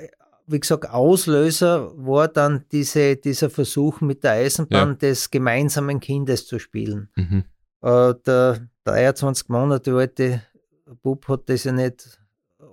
wie 0.47 0.59
gesagt, 0.59 0.89
Auslöser 0.89 1.91
war 1.95 2.27
dann 2.27 2.65
diese, 2.71 3.15
dieser 3.15 3.49
Versuch 3.49 4.01
mit 4.01 4.23
der 4.23 4.31
Eisenbahn 4.31 4.89
ja. 4.89 4.95
des 4.95 5.31
gemeinsamen 5.31 5.99
Kindes 5.99 6.45
zu 6.45 6.59
spielen. 6.59 7.09
Mhm. 7.15 7.45
Äh, 7.81 8.13
der 8.25 8.67
23 8.83 9.49
Monate 9.49 9.95
alte 9.95 10.43
Bub 11.01 11.27
hat 11.27 11.49
das 11.49 11.63
ja 11.63 11.71
nicht 11.71 12.19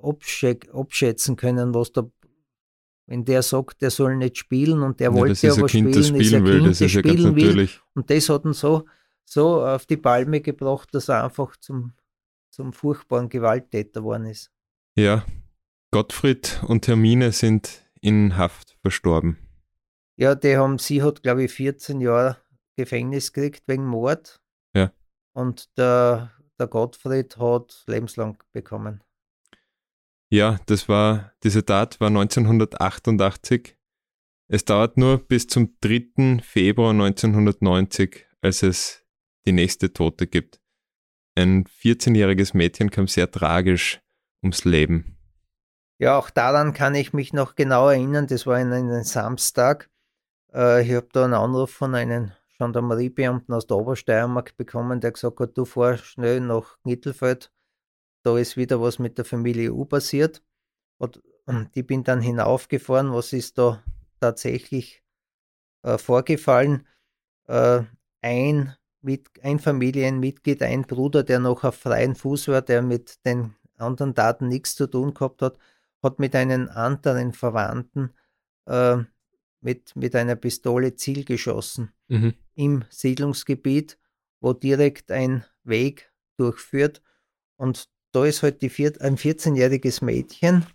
abschätzen 0.03 1.37
können, 1.37 1.75
was 1.75 1.93
da 1.93 2.09
wenn 3.09 3.25
der 3.25 3.43
sagt, 3.43 3.81
der 3.81 3.91
soll 3.91 4.17
nicht 4.17 4.37
spielen 4.37 4.83
und 4.83 5.00
der 5.00 5.11
ja, 5.11 5.17
wollte 5.17 5.50
aber 5.50 5.67
kind, 5.67 5.95
spielen, 5.95 6.05
spielen, 6.05 6.21
ist 6.21 6.35
ein 6.35 6.45
will, 6.45 6.53
Kind, 6.59 6.67
das, 6.69 6.79
das 6.79 6.93
ja 6.93 7.00
spielen 7.00 7.37
will. 7.37 7.69
Und 7.95 8.11
das 8.11 8.29
hat 8.29 8.45
ihn 8.45 8.53
so, 8.53 8.85
so 9.25 9.65
auf 9.65 9.87
die 9.87 9.97
Palme 9.97 10.43
gebracht, 10.43 10.91
dass 10.93 11.09
er 11.09 11.25
einfach 11.25 11.57
zum, 11.57 11.95
zum 12.50 12.75
furchtbaren 12.75 13.31
Gewalttäter 13.31 14.00
geworden 14.00 14.27
ist. 14.27 14.53
Ja, 14.95 15.25
Gottfried 15.91 16.61
und 16.67 16.87
Hermine 16.87 17.33
sind 17.33 17.83
in 18.03 18.37
Haft 18.37 18.77
verstorben. 18.83 19.38
Ja, 20.17 20.35
die 20.35 20.59
haben, 20.59 20.79
sie 20.79 21.03
hat, 21.03 21.23
glaube 21.23 21.45
ich, 21.45 21.53
14 21.53 22.03
Jahre 22.03 22.37
Gefängnis 22.77 23.33
gekriegt 23.33 23.62
wegen 23.69 23.87
Mord. 23.87 24.38
Ja. 24.77 24.93
Und 25.33 25.79
der, 25.79 26.33
der 26.61 26.67
Gottfried 26.67 27.38
hat 27.38 27.85
lebenslang 27.87 28.37
bekommen. 28.53 29.03
Ja, 30.31 30.59
das 30.67 30.89
war, 30.89 31.33
diese 31.43 31.65
Tat 31.65 32.01
war 32.01 32.09
1988. 32.09 33.79
Es 34.49 34.65
dauert 34.65 34.99
nur 34.99 35.19
bis 35.19 35.47
zum 35.47 35.77
3. 35.81 36.43
Februar 36.43 36.91
1990, 36.91 38.27
als 38.43 38.63
es 38.63 39.07
die 39.47 39.53
nächste 39.53 39.93
Tote 39.93 40.27
gibt. 40.27 40.61
Ein 41.35 41.65
14-jähriges 41.65 42.55
Mädchen 42.55 42.91
kam 42.91 43.07
sehr 43.07 43.31
tragisch 43.31 44.03
ums 44.43 44.65
Leben. 44.65 45.17
Ja, 45.99 46.19
auch 46.19 46.31
daran 46.31 46.75
kann 46.75 46.95
ich 46.95 47.13
mich 47.13 47.33
noch 47.33 47.55
genau 47.55 47.89
erinnern. 47.89 48.27
Das 48.27 48.47
war 48.47 48.61
in 48.61 48.73
einem 48.73 49.05
Samstag. 49.05 49.89
Äh, 50.53 50.87
ich 50.87 50.95
habe 50.95 51.09
da 51.13 51.25
einen 51.25 51.35
Anruf 51.35 51.71
von 51.71 51.95
einem 51.95 52.33
Gendarmeriebeamten 52.59 53.55
aus 53.55 53.67
der 53.67 53.79
Obersteiermark 53.79 54.57
bekommen, 54.57 55.01
der 55.01 55.13
gesagt 55.13 55.41
hat, 55.41 55.57
du 55.57 55.65
fahr 55.65 55.97
schnell 55.97 56.41
nach 56.41 56.77
Mittelfeld 56.85 57.51
da 58.29 58.37
ist 58.37 58.59
wieder 58.59 58.83
was 58.83 58.99
mit 58.99 59.17
der 59.17 59.25
Familie 59.25 59.73
U 59.73 59.87
passiert. 59.87 60.43
Und 60.99 61.23
ich 61.73 61.87
bin 61.87 62.05
dann 62.05 62.21
hinaufgefahren, 62.21 63.11
was 63.15 63.33
ist 63.33 63.57
da 63.57 63.83
tatsächlich 64.21 65.03
äh, 65.83 65.97
vorgefallen. 65.97 66.87
Äh, 67.47 67.85
ein, 68.21 68.75
mit, 69.01 69.31
ein 69.43 69.59
Familienmitglied, 69.59 70.63
ein 70.63 70.83
Bruder, 70.83 71.23
der 71.23 71.39
noch 71.39 71.65
auf 71.65 71.77
freien 71.77 72.17
Fuß 72.17 72.49
war, 72.49 72.61
der 72.61 72.83
mit 72.83 73.25
den 73.25 73.55
anderen 73.79 74.13
Daten 74.13 74.49
nichts 74.49 74.75
zu 74.75 74.87
tun 74.87 75.15
gehabt 75.15 75.41
hat, 75.41 75.57
hat 76.03 76.19
mit 76.19 76.35
einem 76.35 76.69
anderen 76.69 77.33
Verwandten 77.33 78.13
äh, 78.67 78.99
mit, 79.63 79.97
mit 79.97 80.15
einer 80.15 80.37
Pistole 80.37 80.97
Ziel 80.97 81.25
geschossen 81.25 81.93
mhm. 82.09 82.35
im 82.55 82.85
Siedlungsgebiet, 82.91 83.99
wo 84.41 84.53
direkt 84.53 85.11
ein 85.11 85.47
Weg 85.65 86.13
durchführt. 86.37 87.01
Und 87.57 87.89
da 88.19 88.25
ist 88.25 88.43
halt 88.43 88.63
vier, 88.63 88.93
ein 89.01 89.17
14-jähriges 89.17 90.05
Mädchen, 90.05 90.67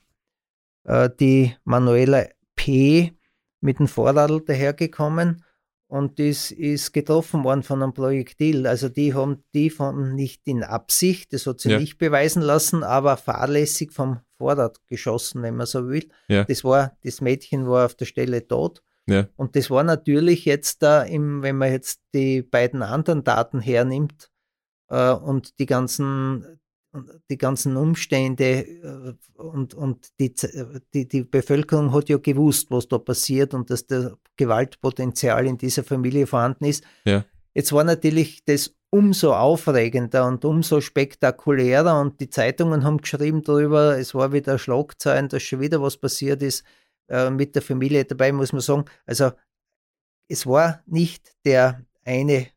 äh, 0.85 1.09
die 1.19 1.55
Manuela 1.63 2.25
P. 2.55 3.13
mit 3.61 3.79
dem 3.79 3.87
Vorradl 3.87 4.41
dahergekommen 4.41 5.43
und 5.87 6.17
das 6.17 6.49
ist 6.49 6.91
getroffen 6.91 7.43
worden 7.43 7.61
von 7.61 7.83
einem 7.83 7.93
Projektil. 7.93 8.65
Also 8.65 8.89
die 8.89 9.13
haben 9.13 9.43
die 9.53 9.69
von 9.69 10.15
nicht 10.15 10.47
in 10.47 10.63
Absicht, 10.63 11.33
das 11.33 11.45
hat 11.45 11.59
sie 11.59 11.69
ja. 11.69 11.79
nicht 11.79 11.97
beweisen 11.97 12.41
lassen, 12.41 12.83
aber 12.83 13.17
fahrlässig 13.17 13.91
vom 13.91 14.19
Vorrad 14.39 14.79
geschossen, 14.87 15.43
wenn 15.43 15.55
man 15.55 15.67
so 15.67 15.87
will. 15.89 16.09
Ja. 16.29 16.45
Das 16.45 16.63
war, 16.63 16.97
das 17.03 17.21
Mädchen 17.21 17.67
war 17.67 17.85
auf 17.85 17.95
der 17.95 18.05
Stelle 18.05 18.47
tot. 18.47 18.81
Ja. 19.07 19.27
Und 19.35 19.55
das 19.55 19.69
war 19.69 19.83
natürlich 19.83 20.45
jetzt 20.45 20.81
da, 20.81 21.03
im, 21.03 21.43
wenn 21.43 21.57
man 21.57 21.71
jetzt 21.71 22.01
die 22.13 22.41
beiden 22.41 22.81
anderen 22.81 23.23
Daten 23.23 23.59
hernimmt 23.59 24.31
äh, 24.89 25.11
und 25.11 25.59
die 25.59 25.65
ganzen 25.65 26.59
die 27.29 27.37
ganzen 27.37 27.75
Umstände 27.75 28.61
äh, 28.61 29.13
und, 29.41 29.73
und 29.73 30.07
die, 30.19 30.33
die, 30.93 31.07
die 31.07 31.23
Bevölkerung 31.23 31.93
hat 31.93 32.09
ja 32.09 32.17
gewusst, 32.17 32.69
was 32.71 32.87
da 32.87 32.97
passiert 32.97 33.53
und 33.53 33.69
dass 33.69 33.87
der 33.87 34.17
Gewaltpotenzial 34.37 35.47
in 35.47 35.57
dieser 35.57 35.83
Familie 35.83 36.27
vorhanden 36.27 36.65
ist. 36.65 36.83
Ja. 37.05 37.25
Jetzt 37.53 37.71
war 37.71 37.83
natürlich 37.83 38.43
das 38.45 38.75
umso 38.89 39.33
aufregender 39.33 40.27
und 40.27 40.45
umso 40.45 40.81
spektakulärer 40.81 41.99
und 41.99 42.19
die 42.19 42.29
Zeitungen 42.29 42.83
haben 42.83 42.97
geschrieben 42.99 43.41
darüber, 43.41 43.97
es 43.97 44.13
war 44.13 44.33
wieder 44.33 44.59
Schlagzeilen, 44.59 45.29
dass 45.29 45.41
schon 45.41 45.59
wieder 45.59 45.81
was 45.81 45.97
passiert 45.97 46.43
ist 46.43 46.63
äh, 47.07 47.31
mit 47.31 47.55
der 47.55 47.63
Familie. 47.63 48.05
Dabei 48.05 48.31
muss 48.31 48.53
man 48.53 48.61
sagen, 48.61 48.85
also 49.05 49.31
es 50.27 50.45
war 50.45 50.83
nicht 50.85 51.35
der 51.43 51.83
eine 52.05 52.47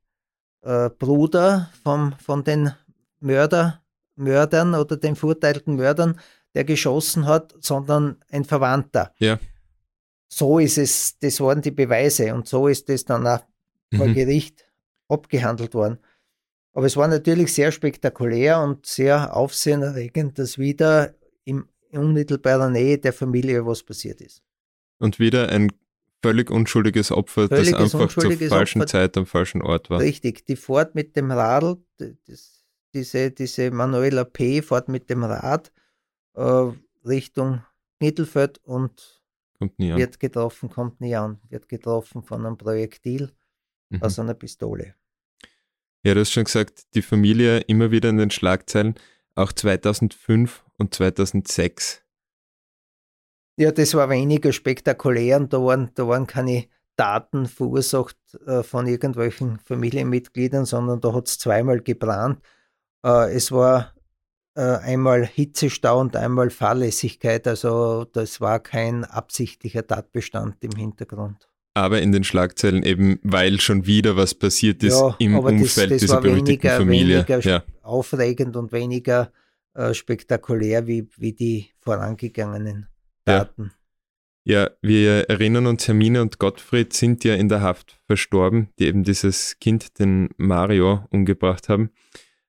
äh, 0.63 0.91
Bruder 0.91 1.71
vom, 1.83 2.13
von 2.19 2.45
den 2.45 2.73
Mörder 3.21 3.83
Mördern 4.17 4.75
oder 4.75 4.97
den 4.97 5.17
verurteilten 5.17 5.77
Mördern, 5.77 6.19
der 6.55 6.65
geschossen 6.65 7.27
hat, 7.27 7.55
sondern 7.61 8.17
ein 8.31 8.45
Verwandter. 8.45 9.13
Ja. 9.19 9.39
So 10.29 10.59
ist 10.59 10.79
es, 10.79 11.19
das 11.19 11.41
waren 11.41 11.63
die 11.63 11.71
Beweise 11.71 12.35
und 12.35 12.49
so 12.49 12.67
ist 12.69 12.91
es 12.91 13.05
dann 13.05 13.27
auch 13.27 13.41
mhm. 13.91 13.97
vor 13.97 14.09
Gericht 14.09 14.65
abgehandelt 15.09 15.75
worden. 15.75 15.99
Aber 16.73 16.87
es 16.87 16.97
war 16.97 17.09
natürlich 17.09 17.55
sehr 17.55 17.73
spektakulär 17.73 18.61
und 18.61 18.85
sehr 18.85 19.35
aufsehenerregend, 19.35 20.39
dass 20.39 20.59
wieder 20.59 21.15
in 21.45 21.65
unmittelbarer 21.93 22.69
Nähe 22.69 22.99
der 22.99 23.13
Familie 23.13 23.65
was 23.65 23.83
passiert 23.83 24.21
ist. 24.21 24.43
Und 24.99 25.19
wieder 25.19 25.49
ein 25.49 25.73
völlig 26.23 26.51
unschuldiges 26.51 27.13
Opfer, 27.13 27.49
Völliges 27.49 27.71
das 27.71 27.95
einfach 27.95 28.09
zur 28.09 28.33
falschen 28.49 28.83
Opfer. 28.83 28.91
Zeit 28.91 29.17
am 29.17 29.27
falschen 29.27 29.63
Ort 29.63 29.91
war. 29.91 30.01
Richtig, 30.01 30.45
die 30.47 30.57
Fahrt 30.57 30.95
mit 30.95 31.17
dem 31.17 31.31
Radl, 31.31 31.79
das 32.27 32.56
diese, 32.95 33.31
diese 33.31 33.71
Manuela 33.71 34.25
P. 34.25 34.63
fährt 34.63 34.89
mit 34.89 35.11
dem 35.11 35.25
Rad 35.25 35.73
äh, 36.35 36.73
Richtung 37.05 37.63
Mittelfeld 38.01 38.59
und 38.65 39.23
wird 39.79 40.21
getroffen, 40.21 40.69
kommt 40.69 41.01
nie 41.01 41.17
an, 41.17 41.41
wird 41.49 41.69
getroffen 41.69 42.23
von 42.23 42.45
einem 42.45 42.59
Projektil 42.59 43.33
mhm. 43.89 44.03
aus 44.03 44.19
einer 44.19 44.35
Pistole. 44.35 44.95
Ja, 46.05 46.15
du 46.15 46.21
hast 46.21 46.33
schon 46.33 46.45
gesagt, 46.45 46.95
die 46.95 47.03
Familie 47.03 47.61
immer 47.61 47.91
wieder 47.91 48.11
in 48.11 48.19
den 48.19 48.31
Schlagzeilen, 48.31 48.95
auch 49.35 49.53
2005 49.53 50.65
und 50.79 50.95
2006. 50.95 52.03
Ja, 53.59 53.73
das 53.73 53.95
war 53.95 54.11
weniger 54.11 54.53
spektakulär 54.53 55.39
und 55.39 55.53
da 55.53 55.63
waren, 55.63 55.91
da 55.95 56.07
waren 56.07 56.27
keine 56.27 56.67
Daten 56.97 57.47
verursacht 57.47 58.17
äh, 58.47 58.63
von 58.63 58.87
irgendwelchen 58.87 59.59
Familienmitgliedern, 59.59 60.65
sondern 60.65 61.01
da 61.01 61.13
hat 61.13 61.29
es 61.29 61.39
zweimal 61.39 61.81
gebrannt. 61.81 62.41
Äh, 63.07 63.35
es 63.35 63.53
war 63.53 63.95
äh, 64.57 64.61
einmal 64.61 65.25
Hitzestau 65.25 66.01
und 66.01 66.17
einmal 66.17 66.51
Fahrlässigkeit, 66.51 67.47
also 67.47 68.05
das 68.05 68.41
war 68.41 68.59
kein 68.59 69.05
absichtlicher 69.05 69.87
Tatbestand 69.87 70.57
im 70.65 70.73
Hintergrund. 70.73 71.49
Aber 71.75 72.01
in 72.01 72.11
den 72.11 72.25
Schlagzeilen 72.25 72.83
eben, 72.83 73.21
weil 73.23 73.61
schon 73.61 73.87
wieder 73.87 74.17
was 74.17 74.35
passiert 74.35 74.83
ist 74.83 74.99
ja, 74.99 75.15
im 75.19 75.37
Umfeld 75.39 75.91
das, 75.91 75.97
das 75.97 76.01
dieser 76.01 76.21
berüchtigten 76.21 76.71
weniger, 76.71 76.77
Familie. 76.79 77.17
Weniger 77.17 77.41
ja. 77.41 77.63
aufregend 77.83 78.57
und 78.57 78.73
weniger 78.73 79.31
äh, 79.75 79.93
spektakulär 79.93 80.87
wie, 80.87 81.07
wie 81.19 81.35
die 81.35 81.71
vorangegangenen 81.81 82.87
Taten. 83.27 83.73
Ja. 84.45 84.63
ja, 84.63 84.71
wir 84.81 85.29
erinnern 85.29 85.67
uns, 85.67 85.87
Hermine 85.87 86.23
und 86.23 86.39
Gottfried 86.39 86.95
sind 86.95 87.25
ja 87.25 87.35
in 87.35 87.51
der 87.51 87.61
Haft 87.61 88.01
verstorben, 88.07 88.71
die 88.79 88.87
eben 88.87 89.05
dieses 89.05 89.59
Kind, 89.61 89.99
den 89.99 90.31
Mario, 90.39 91.05
umgebracht 91.11 91.69
haben. 91.69 91.91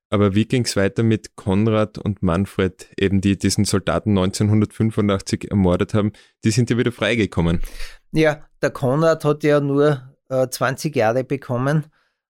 Aber 0.10 0.36
wie 0.36 0.46
ging 0.46 0.64
es 0.64 0.76
weiter 0.76 1.04
mit 1.04 1.36
Konrad 1.36 1.98
und 1.98 2.24
Manfred, 2.24 2.90
eben 2.98 3.20
die 3.20 3.38
diesen 3.38 3.66
Soldaten 3.66 4.12
1985 4.12 5.52
ermordet 5.52 5.94
haben? 5.94 6.14
Die 6.46 6.52
sind 6.52 6.70
ja 6.70 6.78
wieder 6.78 6.94
freigekommen. 6.94 7.62
Ja, 8.14 8.46
der 8.62 8.70
Konrad 8.70 9.26
hat 9.26 9.44
ja 9.44 9.60
nur 9.60 10.14
äh, 10.30 10.48
20 10.48 10.96
Jahre 10.96 11.24
bekommen. 11.24 11.88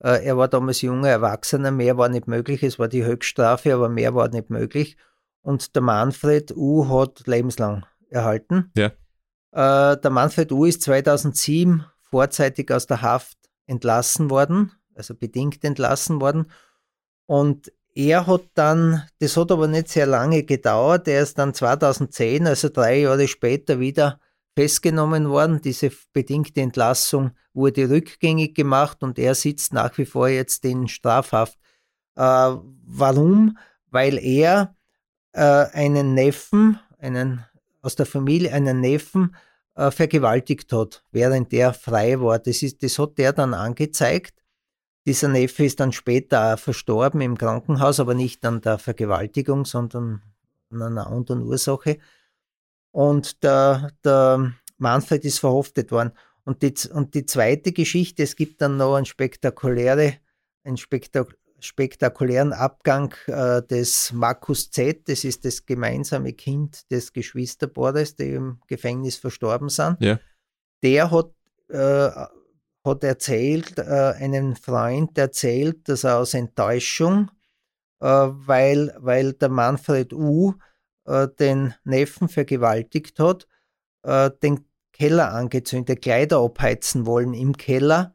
Äh, 0.00 0.24
er 0.24 0.36
war 0.38 0.48
damals 0.48 0.80
junger 0.80 1.08
Erwachsener, 1.08 1.70
mehr 1.70 1.98
war 1.98 2.08
nicht 2.08 2.26
möglich. 2.26 2.62
Es 2.62 2.78
war 2.78 2.88
die 2.88 3.04
Höchststrafe, 3.04 3.74
aber 3.74 3.88
mehr 3.88 4.14
war 4.14 4.28
nicht 4.28 4.50
möglich. 4.50 4.96
und 5.42 5.74
der 5.74 5.82
Manfred 5.82 6.54
U. 6.56 6.88
hat 6.88 7.26
lebenslang 7.26 7.86
erhalten. 8.10 8.70
Ja. 8.76 8.92
Äh, 9.52 9.98
der 9.98 10.10
Manfred 10.10 10.52
U. 10.52 10.64
ist 10.64 10.82
2007 10.82 11.84
vorzeitig 12.10 12.70
aus 12.70 12.86
der 12.86 13.02
Haft 13.02 13.38
entlassen 13.66 14.30
worden, 14.30 14.72
also 14.94 15.14
bedingt 15.14 15.64
entlassen 15.64 16.20
worden. 16.20 16.50
Und 17.28 17.70
er 17.94 18.26
hat 18.26 18.44
dann, 18.54 19.02
das 19.18 19.36
hat 19.36 19.52
aber 19.52 19.68
nicht 19.68 19.88
sehr 19.90 20.06
lange 20.06 20.44
gedauert, 20.44 21.06
er 21.08 21.22
ist 21.22 21.36
dann 21.36 21.52
2010, 21.52 22.46
also 22.46 22.70
drei 22.70 23.00
Jahre 23.00 23.28
später, 23.28 23.80
wieder 23.80 24.18
festgenommen 24.56 25.28
worden. 25.28 25.60
Diese 25.60 25.92
bedingte 26.14 26.62
Entlassung 26.62 27.32
wurde 27.52 27.90
rückgängig 27.90 28.54
gemacht 28.54 29.02
und 29.02 29.18
er 29.18 29.34
sitzt 29.34 29.74
nach 29.74 29.98
wie 29.98 30.06
vor 30.06 30.28
jetzt 30.28 30.64
in 30.64 30.88
Strafhaft. 30.88 31.58
Äh, 32.16 32.22
warum? 32.86 33.58
Weil 33.90 34.16
er 34.18 34.74
äh, 35.32 35.42
einen 35.42 36.14
Neffen, 36.14 36.80
einen 36.98 37.44
aus 37.82 37.94
der 37.94 38.06
Familie, 38.06 38.54
einen 38.54 38.80
Neffen 38.80 39.36
äh, 39.74 39.90
vergewaltigt 39.90 40.72
hat, 40.72 41.04
während 41.12 41.52
er 41.52 41.74
frei 41.74 42.18
war. 42.20 42.38
Das, 42.38 42.62
ist, 42.62 42.82
das 42.82 42.98
hat 42.98 43.18
der 43.18 43.34
dann 43.34 43.52
angezeigt. 43.52 44.34
Dieser 45.08 45.28
Neffe 45.28 45.64
ist 45.64 45.80
dann 45.80 45.92
später 45.92 46.58
verstorben 46.58 47.22
im 47.22 47.38
Krankenhaus, 47.38 47.98
aber 47.98 48.12
nicht 48.12 48.44
an 48.44 48.60
der 48.60 48.76
Vergewaltigung, 48.76 49.64
sondern 49.64 50.20
an 50.70 50.82
einer 50.82 51.06
anderen 51.06 51.44
Ursache. 51.44 51.96
Und 52.90 53.42
der, 53.42 53.90
der 54.04 54.52
Manfred 54.76 55.24
ist 55.24 55.38
verhaftet 55.38 55.92
worden. 55.92 56.12
Und 56.44 56.60
die, 56.60 56.74
und 56.92 57.14
die 57.14 57.24
zweite 57.24 57.72
Geschichte, 57.72 58.22
es 58.22 58.36
gibt 58.36 58.60
dann 58.60 58.76
noch 58.76 58.96
ein 58.96 59.06
spektakuläre, 59.06 60.18
ein 60.64 60.76
spektak 60.76 61.38
spektakulären 61.58 62.52
Abgang 62.52 63.14
äh, 63.28 63.62
des 63.62 64.12
Markus 64.12 64.70
Z., 64.70 65.08
das 65.08 65.24
ist 65.24 65.46
das 65.46 65.64
gemeinsame 65.64 66.34
Kind 66.34 66.90
des 66.90 67.14
Geschwisterbruders, 67.14 68.14
die 68.14 68.34
im 68.34 68.60
Gefängnis 68.66 69.16
verstorben 69.16 69.70
sind. 69.70 69.96
Ja. 70.00 70.20
Der 70.82 71.10
hat, 71.10 71.30
äh, 71.68 72.26
hat 72.88 73.04
erzählt, 73.04 73.78
äh, 73.78 74.14
einen 74.18 74.56
Freund 74.56 75.16
erzählt, 75.18 75.88
dass 75.88 76.04
er 76.04 76.18
aus 76.18 76.34
Enttäuschung, 76.34 77.30
äh, 78.00 78.06
weil, 78.06 78.94
weil 78.98 79.32
der 79.34 79.48
Manfred 79.48 80.12
U. 80.12 80.54
Äh, 81.08 81.28
den 81.40 81.74
Neffen 81.84 82.28
vergewaltigt 82.28 83.18
hat, 83.18 83.46
äh, 84.02 84.30
den 84.42 84.66
Keller 84.92 85.32
angezündet, 85.32 86.02
Kleider 86.02 86.40
abheizen 86.40 87.06
wollen 87.06 87.32
im 87.32 87.56
Keller 87.56 88.14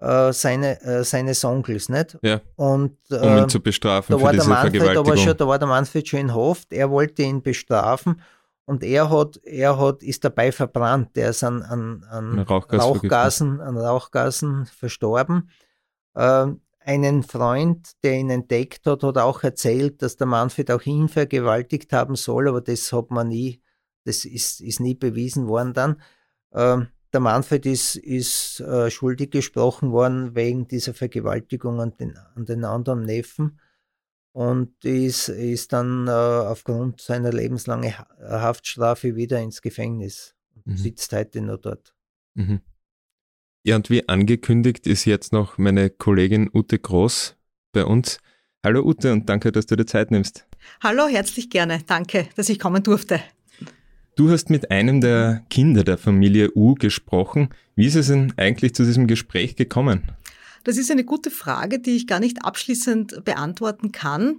äh, 0.00 0.32
seine, 0.32 0.80
äh, 0.82 1.04
seines 1.04 1.44
Onkels, 1.44 1.88
nicht? 1.88 2.18
Ja. 2.22 2.40
Und, 2.56 2.98
um 3.10 3.38
ihn 3.38 3.48
zu 3.48 3.60
bestrafen 3.60 4.16
da 4.16 4.20
war 4.20 4.32
der 4.32 4.44
Manfred, 4.44 4.72
Vergewaltigung. 4.72 5.06
aber 5.06 5.16
schon, 5.16 5.36
da 5.36 5.46
war 5.46 5.58
der 5.60 5.68
Manfred 5.68 6.08
schon 6.08 6.18
in 6.18 6.34
Haft, 6.34 6.72
er 6.72 6.90
wollte 6.90 7.22
ihn 7.22 7.42
bestrafen 7.42 8.20
und 8.64 8.84
er 8.84 9.10
hat, 9.10 9.40
er 9.44 9.78
hat, 9.78 10.02
ist 10.02 10.24
dabei 10.24 10.52
verbrannt. 10.52 11.16
Der 11.16 11.30
ist 11.30 11.42
an, 11.42 11.62
an, 11.62 12.04
an 12.08 12.38
Rauchgas 12.38 12.82
Rauchgasen, 12.82 13.60
an 13.60 13.76
Rauchgasen 13.76 14.66
verstorben. 14.66 15.50
Ähm, 16.14 16.60
einen 16.84 17.22
Freund, 17.22 17.92
der 18.02 18.14
ihn 18.14 18.30
entdeckt 18.30 18.86
hat, 18.86 19.02
hat 19.02 19.18
auch 19.18 19.42
erzählt, 19.42 20.02
dass 20.02 20.16
der 20.16 20.26
Manfred 20.26 20.70
auch 20.70 20.82
ihn 20.82 21.08
vergewaltigt 21.08 21.92
haben 21.92 22.16
soll, 22.16 22.48
aber 22.48 22.60
das 22.60 22.92
hat 22.92 23.10
man 23.10 23.28
nie, 23.28 23.62
das 24.04 24.24
ist, 24.24 24.60
ist 24.60 24.80
nie 24.80 24.94
bewiesen 24.94 25.46
worden 25.46 25.74
dann. 25.74 26.02
Ähm, 26.52 26.88
der 27.12 27.20
Manfred 27.20 27.66
ist, 27.66 27.96
ist 27.96 28.60
äh, 28.60 28.90
schuldig 28.90 29.30
gesprochen 29.30 29.92
worden 29.92 30.34
wegen 30.34 30.66
dieser 30.66 30.94
Vergewaltigung 30.94 31.80
an 31.80 31.96
den, 31.96 32.16
an 32.34 32.46
den 32.46 32.64
anderen 32.64 33.04
Neffen 33.04 33.60
und 34.32 34.84
ist, 34.84 35.28
ist 35.28 35.72
dann 35.72 36.08
äh, 36.08 36.10
aufgrund 36.10 37.00
seiner 37.00 37.32
lebenslangen 37.32 37.94
Haftstrafe 38.20 39.14
wieder 39.16 39.40
ins 39.40 39.62
Gefängnis 39.62 40.34
und 40.54 40.72
Mhm. 40.72 40.76
sitzt 40.76 41.12
heute 41.12 41.40
noch 41.40 41.58
dort. 41.58 41.94
Mhm. 42.34 42.60
Ja, 43.64 43.76
und 43.76 43.90
wie 43.90 44.08
angekündigt 44.08 44.86
ist 44.86 45.04
jetzt 45.04 45.32
noch 45.32 45.56
meine 45.58 45.88
Kollegin 45.90 46.50
Ute 46.52 46.78
Groß 46.78 47.36
bei 47.72 47.84
uns. 47.84 48.18
Hallo 48.64 48.82
Ute 48.82 49.12
und 49.12 49.28
danke, 49.28 49.52
dass 49.52 49.66
du 49.66 49.76
dir 49.76 49.86
Zeit 49.86 50.10
nimmst. 50.10 50.46
Hallo, 50.82 51.06
herzlich 51.08 51.50
gerne. 51.50 51.80
Danke, 51.86 52.28
dass 52.36 52.48
ich 52.48 52.58
kommen 52.58 52.82
durfte. 52.82 53.20
Du 54.14 54.30
hast 54.30 54.50
mit 54.50 54.70
einem 54.70 55.00
der 55.00 55.44
Kinder 55.48 55.84
der 55.84 55.96
Familie 55.98 56.50
U 56.54 56.74
gesprochen. 56.74 57.48
Wie 57.74 57.86
ist 57.86 57.94
es 57.94 58.08
denn 58.08 58.32
eigentlich 58.36 58.74
zu 58.74 58.84
diesem 58.84 59.06
Gespräch 59.06 59.56
gekommen? 59.56 60.12
Das 60.64 60.76
ist 60.76 60.90
eine 60.90 61.04
gute 61.04 61.30
Frage, 61.30 61.78
die 61.78 61.96
ich 61.96 62.06
gar 62.06 62.20
nicht 62.20 62.44
abschließend 62.44 63.24
beantworten 63.24 63.92
kann. 63.92 64.36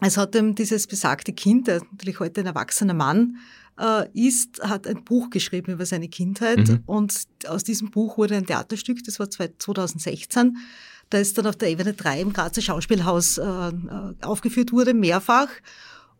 Es 0.00 0.16
hat 0.16 0.36
eben 0.36 0.54
dieses 0.54 0.86
besagte 0.86 1.32
Kind, 1.32 1.68
der 1.68 1.80
natürlich 1.90 2.20
heute 2.20 2.40
ein 2.42 2.46
erwachsener 2.46 2.94
Mann 2.94 3.36
äh, 3.80 4.06
ist, 4.12 4.62
hat 4.62 4.86
ein 4.86 5.04
Buch 5.04 5.30
geschrieben 5.30 5.72
über 5.72 5.86
seine 5.86 6.08
Kindheit 6.08 6.68
Mhm. 6.68 6.82
und 6.86 7.14
aus 7.48 7.64
diesem 7.64 7.90
Buch 7.90 8.18
wurde 8.18 8.36
ein 8.36 8.46
Theaterstück, 8.46 9.02
das 9.04 9.18
war 9.18 9.30
2016. 9.30 10.56
Da 11.10 11.18
ist 11.18 11.38
dann 11.38 11.46
auf 11.46 11.56
der 11.56 11.70
Ebene 11.70 11.92
3 11.94 12.20
im 12.20 12.32
Grazer 12.32 12.60
Schauspielhaus 12.62 13.38
äh, 13.38 13.42
äh, 13.44 13.72
aufgeführt 14.22 14.72
wurde, 14.72 14.92
mehrfach. 14.92 15.48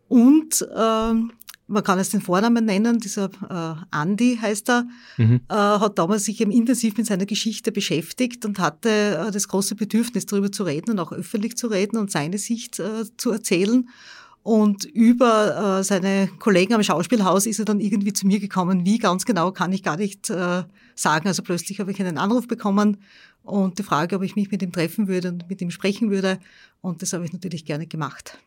Und 0.07 0.65
ähm, 0.75 1.33
man 1.67 1.83
kann 1.83 1.99
es 1.99 2.09
den 2.09 2.21
Vornamen 2.21 2.65
nennen, 2.65 2.99
dieser 2.99 3.29
äh, 3.49 3.95
Andy 3.95 4.37
heißt 4.41 4.69
er, 4.69 4.87
Mhm. 5.17 5.41
äh, 5.49 5.53
hat 5.53 5.99
damals 5.99 6.25
sich 6.25 6.39
eben 6.41 6.51
intensiv 6.51 6.97
mit 6.97 7.05
seiner 7.05 7.25
Geschichte 7.25 7.71
beschäftigt 7.71 8.45
und 8.45 8.59
hatte 8.59 8.89
äh, 9.27 9.31
das 9.31 9.47
große 9.47 9.75
Bedürfnis, 9.75 10.25
darüber 10.25 10.51
zu 10.51 10.63
reden 10.63 10.91
und 10.91 10.99
auch 10.99 11.11
öffentlich 11.11 11.57
zu 11.57 11.67
reden 11.67 11.97
und 11.97 12.09
seine 12.11 12.37
Sicht 12.37 12.79
äh, 12.79 13.05
zu 13.17 13.31
erzählen. 13.31 13.89
Und 14.43 14.85
über 14.85 15.79
äh, 15.79 15.83
seine 15.83 16.29
Kollegen 16.39 16.73
am 16.73 16.81
Schauspielhaus 16.81 17.45
ist 17.45 17.59
er 17.59 17.65
dann 17.65 17.81
irgendwie 17.81 18.13
zu 18.13 18.25
mir 18.25 18.39
gekommen. 18.39 18.85
Wie 18.85 18.97
ganz 18.97 19.25
genau 19.25 19.51
kann 19.51 19.73
ich 19.73 19.83
gar 19.83 19.97
nicht 19.97 20.29
äh, 20.29 20.63
sagen. 20.95 21.27
Also 21.27 21.43
plötzlich 21.43 21.81
habe 21.81 21.91
ich 21.91 21.99
einen 21.99 22.17
Anruf 22.17 22.47
bekommen 22.47 22.97
und 23.43 23.77
die 23.77 23.83
Frage, 23.83 24.15
ob 24.15 24.23
ich 24.23 24.37
mich 24.37 24.49
mit 24.49 24.61
ihm 24.61 24.71
treffen 24.71 25.09
würde 25.09 25.29
und 25.33 25.49
mit 25.49 25.61
ihm 25.61 25.69
sprechen 25.69 26.11
würde. 26.11 26.39
Und 26.79 27.01
das 27.01 27.11
habe 27.11 27.25
ich 27.25 27.33
natürlich 27.33 27.65
gerne 27.65 27.87
gemacht. 27.87 28.37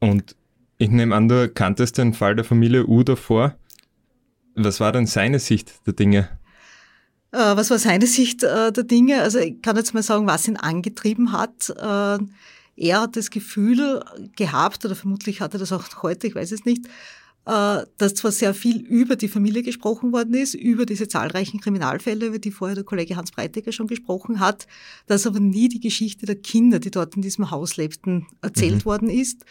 Und 0.00 0.34
ich 0.78 0.90
nehme 0.90 1.14
an, 1.14 1.28
du 1.28 1.48
kanntest 1.48 1.98
den 1.98 2.14
Fall 2.14 2.36
der 2.36 2.44
Familie 2.44 2.86
U 2.86 3.02
davor. 3.02 3.56
Was 4.54 4.80
war 4.80 4.92
denn 4.92 5.06
seine 5.06 5.38
Sicht 5.38 5.86
der 5.86 5.92
Dinge? 5.92 6.28
Äh, 7.32 7.56
was 7.56 7.70
war 7.70 7.78
seine 7.78 8.06
Sicht 8.06 8.42
äh, 8.42 8.72
der 8.72 8.84
Dinge? 8.84 9.22
Also 9.22 9.38
ich 9.38 9.60
kann 9.60 9.76
jetzt 9.76 9.92
mal 9.94 10.02
sagen, 10.02 10.26
was 10.26 10.48
ihn 10.48 10.56
angetrieben 10.56 11.32
hat. 11.32 11.70
Äh, 11.70 12.18
er 12.76 13.00
hat 13.00 13.16
das 13.16 13.30
Gefühl 13.30 14.02
gehabt, 14.36 14.84
oder 14.84 14.94
vermutlich 14.94 15.40
hat 15.40 15.52
er 15.52 15.58
das 15.58 15.72
auch 15.72 15.84
heute, 16.02 16.28
ich 16.28 16.34
weiß 16.34 16.52
es 16.52 16.64
nicht, 16.64 16.86
dass 17.44 18.14
zwar 18.14 18.30
sehr 18.30 18.52
viel 18.52 18.82
über 18.82 19.16
die 19.16 19.26
Familie 19.26 19.62
gesprochen 19.62 20.12
worden 20.12 20.34
ist, 20.34 20.52
über 20.52 20.84
diese 20.84 21.08
zahlreichen 21.08 21.60
Kriminalfälle, 21.60 22.26
über 22.26 22.38
die 22.38 22.50
vorher 22.50 22.74
der 22.74 22.84
Kollege 22.84 23.16
Hans 23.16 23.32
Breitecker 23.32 23.72
schon 23.72 23.86
gesprochen 23.86 24.38
hat, 24.38 24.66
dass 25.06 25.26
aber 25.26 25.40
nie 25.40 25.70
die 25.70 25.80
Geschichte 25.80 26.26
der 26.26 26.36
Kinder, 26.36 26.78
die 26.78 26.90
dort 26.90 27.16
in 27.16 27.22
diesem 27.22 27.50
Haus 27.50 27.78
lebten, 27.78 28.26
erzählt 28.42 28.74
Mhm. 28.74 28.84
worden 28.84 29.08
ist. 29.08 29.46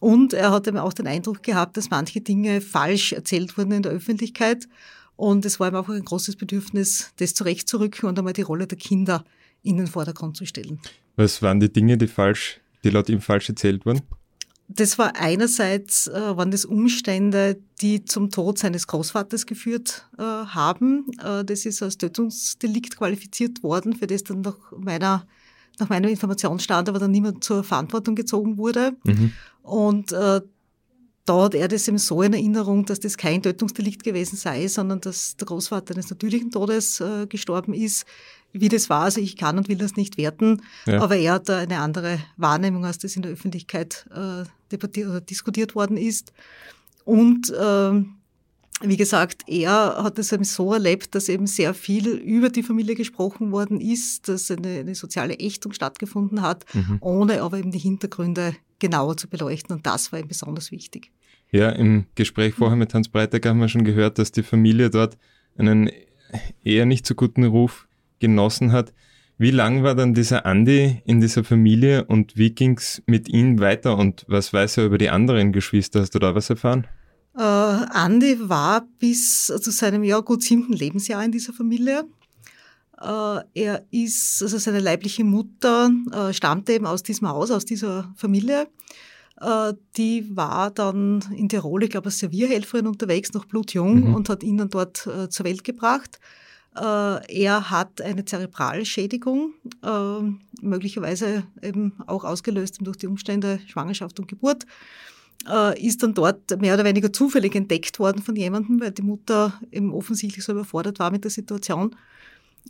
Und 0.00 0.32
er 0.32 0.50
hat 0.50 0.66
eben 0.66 0.78
auch 0.78 0.92
den 0.92 1.06
Eindruck 1.06 1.42
gehabt, 1.42 1.76
dass 1.76 1.90
manche 1.90 2.20
Dinge 2.20 2.60
falsch 2.60 3.12
erzählt 3.12 3.56
wurden 3.58 3.72
in 3.72 3.82
der 3.82 3.92
Öffentlichkeit. 3.92 4.68
Und 5.16 5.44
es 5.44 5.58
war 5.58 5.68
ihm 5.68 5.74
auch 5.74 5.88
ein 5.88 6.04
großes 6.04 6.36
Bedürfnis, 6.36 7.12
das 7.16 7.34
zurechtzurücken 7.34 8.08
und 8.08 8.18
einmal 8.18 8.32
die 8.32 8.42
Rolle 8.42 8.66
der 8.66 8.78
Kinder 8.78 9.24
in 9.62 9.76
den 9.76 9.88
Vordergrund 9.88 10.36
zu 10.36 10.46
stellen. 10.46 10.80
Was 11.16 11.42
waren 11.42 11.58
die 11.58 11.72
Dinge, 11.72 11.98
die 11.98 12.06
falsch, 12.06 12.60
die 12.84 12.90
laut 12.90 13.08
ihm 13.08 13.20
falsch 13.20 13.48
erzählt 13.48 13.84
wurden? 13.84 14.02
Das 14.68 14.98
war 14.98 15.16
einerseits, 15.16 16.08
äh, 16.08 16.36
waren 16.36 16.50
das 16.50 16.66
Umstände, 16.66 17.58
die 17.80 18.04
zum 18.04 18.30
Tod 18.30 18.58
seines 18.58 18.86
Großvaters 18.86 19.46
geführt 19.46 20.06
äh, 20.18 20.22
haben. 20.22 21.06
Äh, 21.24 21.42
das 21.44 21.64
ist 21.64 21.82
als 21.82 21.96
Tötungsdelikt 21.96 22.98
qualifiziert 22.98 23.62
worden, 23.62 23.96
für 23.96 24.06
das 24.06 24.24
dann 24.24 24.42
nach 24.42 24.58
meiner, 24.76 25.26
nach 25.78 25.88
meinem 25.88 26.10
Informationsstand 26.10 26.90
aber 26.90 26.98
dann 26.98 27.10
niemand 27.10 27.42
zur 27.42 27.64
Verantwortung 27.64 28.14
gezogen 28.14 28.58
wurde. 28.58 28.92
Mhm. 29.04 29.32
Und 29.68 30.12
äh, 30.12 30.40
da 31.24 31.42
hat 31.44 31.54
er 31.54 31.68
das 31.68 31.86
eben 31.88 31.98
so 31.98 32.22
in 32.22 32.32
Erinnerung, 32.32 32.86
dass 32.86 33.00
das 33.00 33.16
kein 33.18 33.42
Tötungsdelikt 33.42 34.02
gewesen 34.02 34.36
sei, 34.36 34.66
sondern 34.68 35.00
dass 35.00 35.36
der 35.36 35.46
Großvater 35.46 35.94
eines 35.94 36.08
natürlichen 36.10 36.50
Todes 36.50 37.00
äh, 37.00 37.26
gestorben 37.26 37.74
ist. 37.74 38.06
Wie 38.52 38.70
das 38.70 38.88
war, 38.88 39.02
also 39.04 39.20
ich 39.20 39.36
kann 39.36 39.58
und 39.58 39.68
will 39.68 39.76
das 39.76 39.96
nicht 39.96 40.16
werten, 40.16 40.62
Ja. 40.86 41.02
aber 41.02 41.16
er 41.16 41.34
hat 41.34 41.50
da 41.50 41.58
eine 41.58 41.80
andere 41.80 42.18
Wahrnehmung, 42.38 42.86
als 42.86 42.96
das 42.96 43.14
in 43.14 43.20
der 43.20 43.32
Öffentlichkeit 43.32 44.06
äh, 44.10 44.44
debattiert 44.72 45.08
oder 45.10 45.20
diskutiert 45.20 45.74
worden 45.74 45.98
ist. 45.98 46.32
Und 47.04 47.52
ähm, 47.60 48.14
wie 48.80 48.96
gesagt, 48.96 49.42
er 49.48 50.02
hat 50.02 50.18
es 50.18 50.32
eben 50.32 50.44
so 50.44 50.72
erlebt, 50.72 51.14
dass 51.14 51.28
eben 51.28 51.46
sehr 51.46 51.74
viel 51.74 52.08
über 52.08 52.48
die 52.48 52.62
Familie 52.62 52.94
gesprochen 52.94 53.50
worden 53.52 53.80
ist, 53.82 54.28
dass 54.28 54.50
eine, 54.50 54.78
eine 54.80 54.94
soziale 54.94 55.34
Ächtung 55.34 55.72
stattgefunden 55.74 56.40
hat, 56.40 56.64
Mhm. 56.74 56.98
ohne 57.00 57.42
aber 57.42 57.58
eben 57.58 57.70
die 57.72 57.78
Hintergründe 57.78 58.54
genauer 58.78 59.16
zu 59.16 59.28
beleuchten. 59.28 59.76
Und 59.76 59.86
das 59.86 60.12
war 60.12 60.20
ihm 60.20 60.28
besonders 60.28 60.70
wichtig. 60.70 61.10
Ja, 61.50 61.70
im 61.70 62.06
Gespräch 62.14 62.54
vorher 62.54 62.76
mit 62.76 62.92
Hans 62.94 63.08
Breitecker 63.08 63.50
haben 63.50 63.60
wir 63.60 63.68
schon 63.68 63.84
gehört, 63.84 64.18
dass 64.18 64.32
die 64.32 64.42
Familie 64.42 64.90
dort 64.90 65.16
einen 65.56 65.90
eher 66.62 66.86
nicht 66.86 67.06
so 67.06 67.14
guten 67.14 67.44
Ruf 67.44 67.88
genossen 68.18 68.72
hat. 68.72 68.92
Wie 69.38 69.52
lang 69.52 69.84
war 69.84 69.94
dann 69.94 70.14
dieser 70.14 70.46
Andi 70.46 71.00
in 71.04 71.20
dieser 71.20 71.44
Familie 71.44 72.04
und 72.04 72.36
wie 72.36 72.50
ging 72.50 72.76
es 72.76 73.02
mit 73.06 73.28
ihm 73.28 73.60
weiter 73.60 73.96
und 73.96 74.24
was 74.28 74.52
weiß 74.52 74.78
er 74.78 74.86
über 74.86 74.98
die 74.98 75.10
anderen 75.10 75.52
Geschwister? 75.52 76.00
Hast 76.00 76.14
du 76.14 76.18
da 76.18 76.34
was 76.34 76.50
erfahren? 76.50 76.86
Äh, 77.36 77.42
Andi 77.42 78.36
war 78.40 78.86
bis 78.98 79.46
zu 79.46 79.70
seinem 79.70 80.02
ja, 80.02 80.18
gut 80.20 80.42
siebten 80.42 80.72
Lebensjahr 80.72 81.24
in 81.24 81.30
dieser 81.30 81.52
Familie. 81.52 82.04
Äh, 83.00 83.40
er 83.54 83.84
ist, 83.90 84.42
also 84.42 84.58
seine 84.58 84.80
leibliche 84.80 85.24
Mutter 85.24 85.90
äh, 86.12 86.32
stammte 86.32 86.72
eben 86.72 86.86
aus 86.86 87.02
diesem 87.02 87.28
Haus, 87.28 87.50
aus 87.50 87.64
dieser 87.64 88.12
Familie. 88.16 88.66
Äh, 89.40 89.74
die 89.96 90.36
war 90.36 90.70
dann 90.70 91.24
in 91.36 91.48
Tirol, 91.48 91.84
ich 91.84 91.90
glaube, 91.90 92.06
als 92.06 92.18
Servierhelferin 92.18 92.86
unterwegs, 92.88 93.32
noch 93.34 93.44
blutjung 93.44 94.08
mhm. 94.08 94.14
und 94.14 94.28
hat 94.28 94.42
ihn 94.42 94.58
dann 94.58 94.70
dort 94.70 95.08
zur 95.28 95.46
Welt 95.46 95.64
gebracht. 95.64 96.18
Er 96.74 97.70
hat 97.70 98.00
eine 98.02 98.24
Zerebralschädigung, 98.24 99.54
möglicherweise 100.60 101.42
eben 101.60 101.94
auch 102.06 102.22
ausgelöst 102.22 102.78
durch 102.82 102.98
die 102.98 103.08
Umstände 103.08 103.58
Schwangerschaft 103.66 104.20
und 104.20 104.28
Geburt, 104.28 104.64
ist 105.76 106.02
dann 106.04 106.14
dort 106.14 106.60
mehr 106.60 106.74
oder 106.74 106.84
weniger 106.84 107.12
zufällig 107.12 107.56
entdeckt 107.56 107.98
worden 107.98 108.22
von 108.22 108.36
jemandem, 108.36 108.80
weil 108.80 108.92
die 108.92 109.02
Mutter 109.02 109.58
eben 109.72 109.92
offensichtlich 109.92 110.44
so 110.44 110.52
überfordert 110.52 111.00
war 111.00 111.10
mit 111.10 111.24
der 111.24 111.32
Situation, 111.32 111.96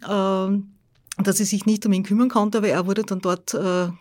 dass 0.01 1.37
sie 1.37 1.45
sich 1.45 1.67
nicht 1.67 1.85
um 1.87 1.93
ihn 1.93 2.05
kümmern 2.05 2.29
konnte, 2.29 2.59
aber 2.59 2.69
er 2.69 2.87
wurde 2.87 3.03
dann 3.03 3.21
dort 3.21 3.57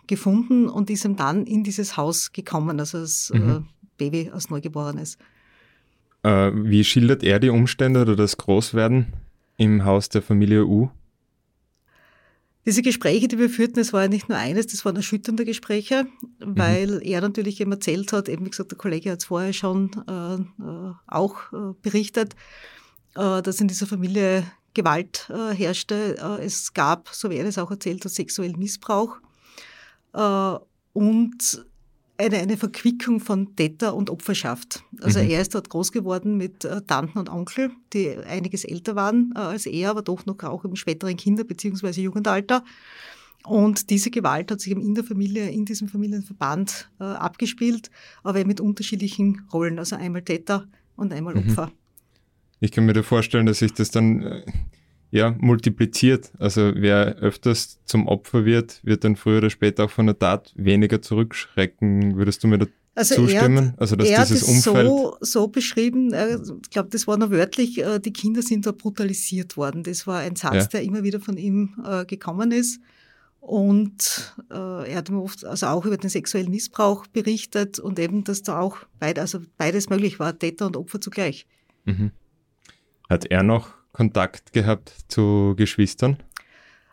gefunden 0.06 0.68
und 0.68 0.90
ist 0.90 1.04
ihm 1.04 1.16
dann 1.16 1.46
in 1.46 1.64
dieses 1.64 1.96
Haus 1.96 2.32
gekommen, 2.32 2.78
also 2.78 2.98
als 2.98 3.32
mhm. 3.34 3.66
Baby, 3.96 4.30
als 4.32 4.50
Neugeborenes. 4.50 5.18
Wie 6.22 6.84
schildert 6.84 7.22
er 7.22 7.40
die 7.40 7.48
Umstände 7.48 8.02
oder 8.02 8.14
das 8.14 8.36
Großwerden 8.36 9.06
im 9.56 9.84
Haus 9.84 10.08
der 10.08 10.22
Familie 10.22 10.66
U? 10.66 10.90
Diese 12.68 12.82
Gespräche, 12.82 13.28
die 13.28 13.38
wir 13.38 13.48
führten, 13.48 13.80
es 13.80 13.94
war 13.94 14.02
ja 14.02 14.08
nicht 14.08 14.28
nur 14.28 14.36
eines, 14.36 14.66
das 14.66 14.84
waren 14.84 14.94
erschütternde 14.94 15.46
Gespräche, 15.46 16.06
weil 16.38 16.96
mhm. 16.96 17.00
er 17.00 17.22
natürlich 17.22 17.62
eben 17.62 17.72
erzählt 17.72 18.12
hat, 18.12 18.28
eben 18.28 18.44
wie 18.44 18.50
gesagt, 18.50 18.70
der 18.70 18.76
Kollege 18.76 19.10
hat 19.10 19.20
es 19.20 19.24
vorher 19.24 19.54
schon 19.54 19.90
äh, 20.06 20.34
äh, 20.34 20.92
auch 21.06 21.50
äh, 21.54 21.72
berichtet, 21.80 22.36
äh, 23.14 23.40
dass 23.40 23.62
in 23.62 23.68
dieser 23.68 23.86
Familie 23.86 24.44
Gewalt 24.74 25.28
äh, 25.30 25.54
herrschte. 25.54 26.16
Äh, 26.18 26.44
es 26.44 26.72
gab, 26.72 27.08
so 27.08 27.30
er 27.30 27.44
es 27.46 27.58
auch 27.58 27.70
erzählt 27.70 28.02
sexuellen 28.08 28.58
Missbrauch. 28.58 29.18
und 30.92 31.66
eine, 32.18 32.38
eine 32.38 32.56
Verquickung 32.56 33.20
von 33.20 33.54
Täter 33.54 33.94
und 33.94 34.10
Opferschaft. 34.10 34.82
Also 35.00 35.20
mhm. 35.22 35.30
er 35.30 35.40
ist 35.40 35.54
dort 35.54 35.70
groß 35.70 35.92
geworden 35.92 36.36
mit 36.36 36.64
äh, 36.64 36.82
Tanten 36.82 37.18
und 37.18 37.30
Onkel, 37.30 37.70
die 37.92 38.10
einiges 38.10 38.64
älter 38.64 38.96
waren 38.96 39.32
äh, 39.36 39.38
als 39.38 39.66
er, 39.66 39.90
aber 39.90 40.02
doch 40.02 40.26
noch 40.26 40.42
auch 40.42 40.64
im 40.64 40.76
späteren 40.76 41.16
Kinder- 41.16 41.44
bzw. 41.44 42.00
Jugendalter. 42.00 42.64
Und 43.44 43.88
diese 43.90 44.10
Gewalt 44.10 44.50
hat 44.50 44.60
sich 44.60 44.72
in 44.72 44.94
der 44.94 45.04
Familie, 45.04 45.48
in 45.48 45.64
diesem 45.64 45.88
Familienverband 45.88 46.90
äh, 46.98 47.04
abgespielt, 47.04 47.88
aber 48.24 48.44
mit 48.44 48.60
unterschiedlichen 48.60 49.46
Rollen. 49.52 49.78
Also 49.78 49.94
einmal 49.94 50.22
Täter 50.22 50.66
und 50.96 51.12
einmal 51.12 51.36
mhm. 51.36 51.56
Ich 52.60 52.72
kann 52.72 52.86
mir 52.86 52.92
da 52.92 53.02
vorstellen, 53.02 53.46
dass 53.46 53.58
sich 53.58 53.72
das 53.72 53.90
dann 53.90 54.22
äh, 54.22 54.42
ja, 55.10 55.34
multipliziert. 55.38 56.32
Also 56.38 56.72
wer 56.74 57.16
öfters 57.16 57.78
zum 57.84 58.06
Opfer 58.06 58.44
wird, 58.44 58.80
wird 58.84 59.04
dann 59.04 59.16
früher 59.16 59.38
oder 59.38 59.50
später 59.50 59.84
auch 59.84 59.90
von 59.90 60.06
der 60.06 60.18
Tat 60.18 60.52
weniger 60.56 61.00
zurückschrecken. 61.00 62.16
Würdest 62.16 62.44
du 62.44 62.48
mir 62.48 62.58
da 62.58 62.66
also 62.94 63.14
zustimmen? 63.14 63.74
Er, 63.76 63.80
also 63.80 63.96
dass 63.96 64.08
er 64.08 64.24
dieses 64.24 64.42
hat 64.42 64.48
Umfeld 64.48 64.86
so, 64.86 65.16
so 65.20 65.48
beschrieben, 65.48 66.12
ich 66.62 66.70
glaube, 66.70 66.88
das 66.90 67.06
war 67.06 67.16
noch 67.16 67.30
wörtlich, 67.30 67.78
äh, 67.78 68.00
die 68.00 68.12
Kinder 68.12 68.42
sind 68.42 68.66
da 68.66 68.72
brutalisiert 68.72 69.56
worden. 69.56 69.82
Das 69.82 70.06
war 70.06 70.18
ein 70.20 70.36
Satz, 70.36 70.54
ja. 70.54 70.66
der 70.66 70.82
immer 70.82 71.02
wieder 71.02 71.20
von 71.20 71.36
ihm 71.36 71.76
äh, 71.86 72.04
gekommen 72.04 72.50
ist. 72.50 72.80
Und 73.40 74.34
äh, 74.50 74.90
er 74.90 74.96
hat 74.96 75.10
mir 75.10 75.22
oft 75.22 75.44
also 75.44 75.68
auch 75.68 75.86
über 75.86 75.96
den 75.96 76.10
sexuellen 76.10 76.50
Missbrauch 76.50 77.06
berichtet 77.06 77.78
und 77.78 77.98
eben, 77.98 78.24
dass 78.24 78.42
da 78.42 78.60
auch 78.60 78.78
beid, 78.98 79.18
also 79.18 79.40
beides 79.56 79.88
möglich 79.88 80.18
war, 80.18 80.38
Täter 80.38 80.66
und 80.66 80.76
Opfer 80.76 81.00
zugleich. 81.00 81.46
Mhm. 81.84 82.10
Hat 83.08 83.24
er 83.26 83.42
noch 83.42 83.70
Kontakt 83.92 84.52
gehabt 84.52 84.92
zu 85.08 85.54
Geschwistern? 85.56 86.18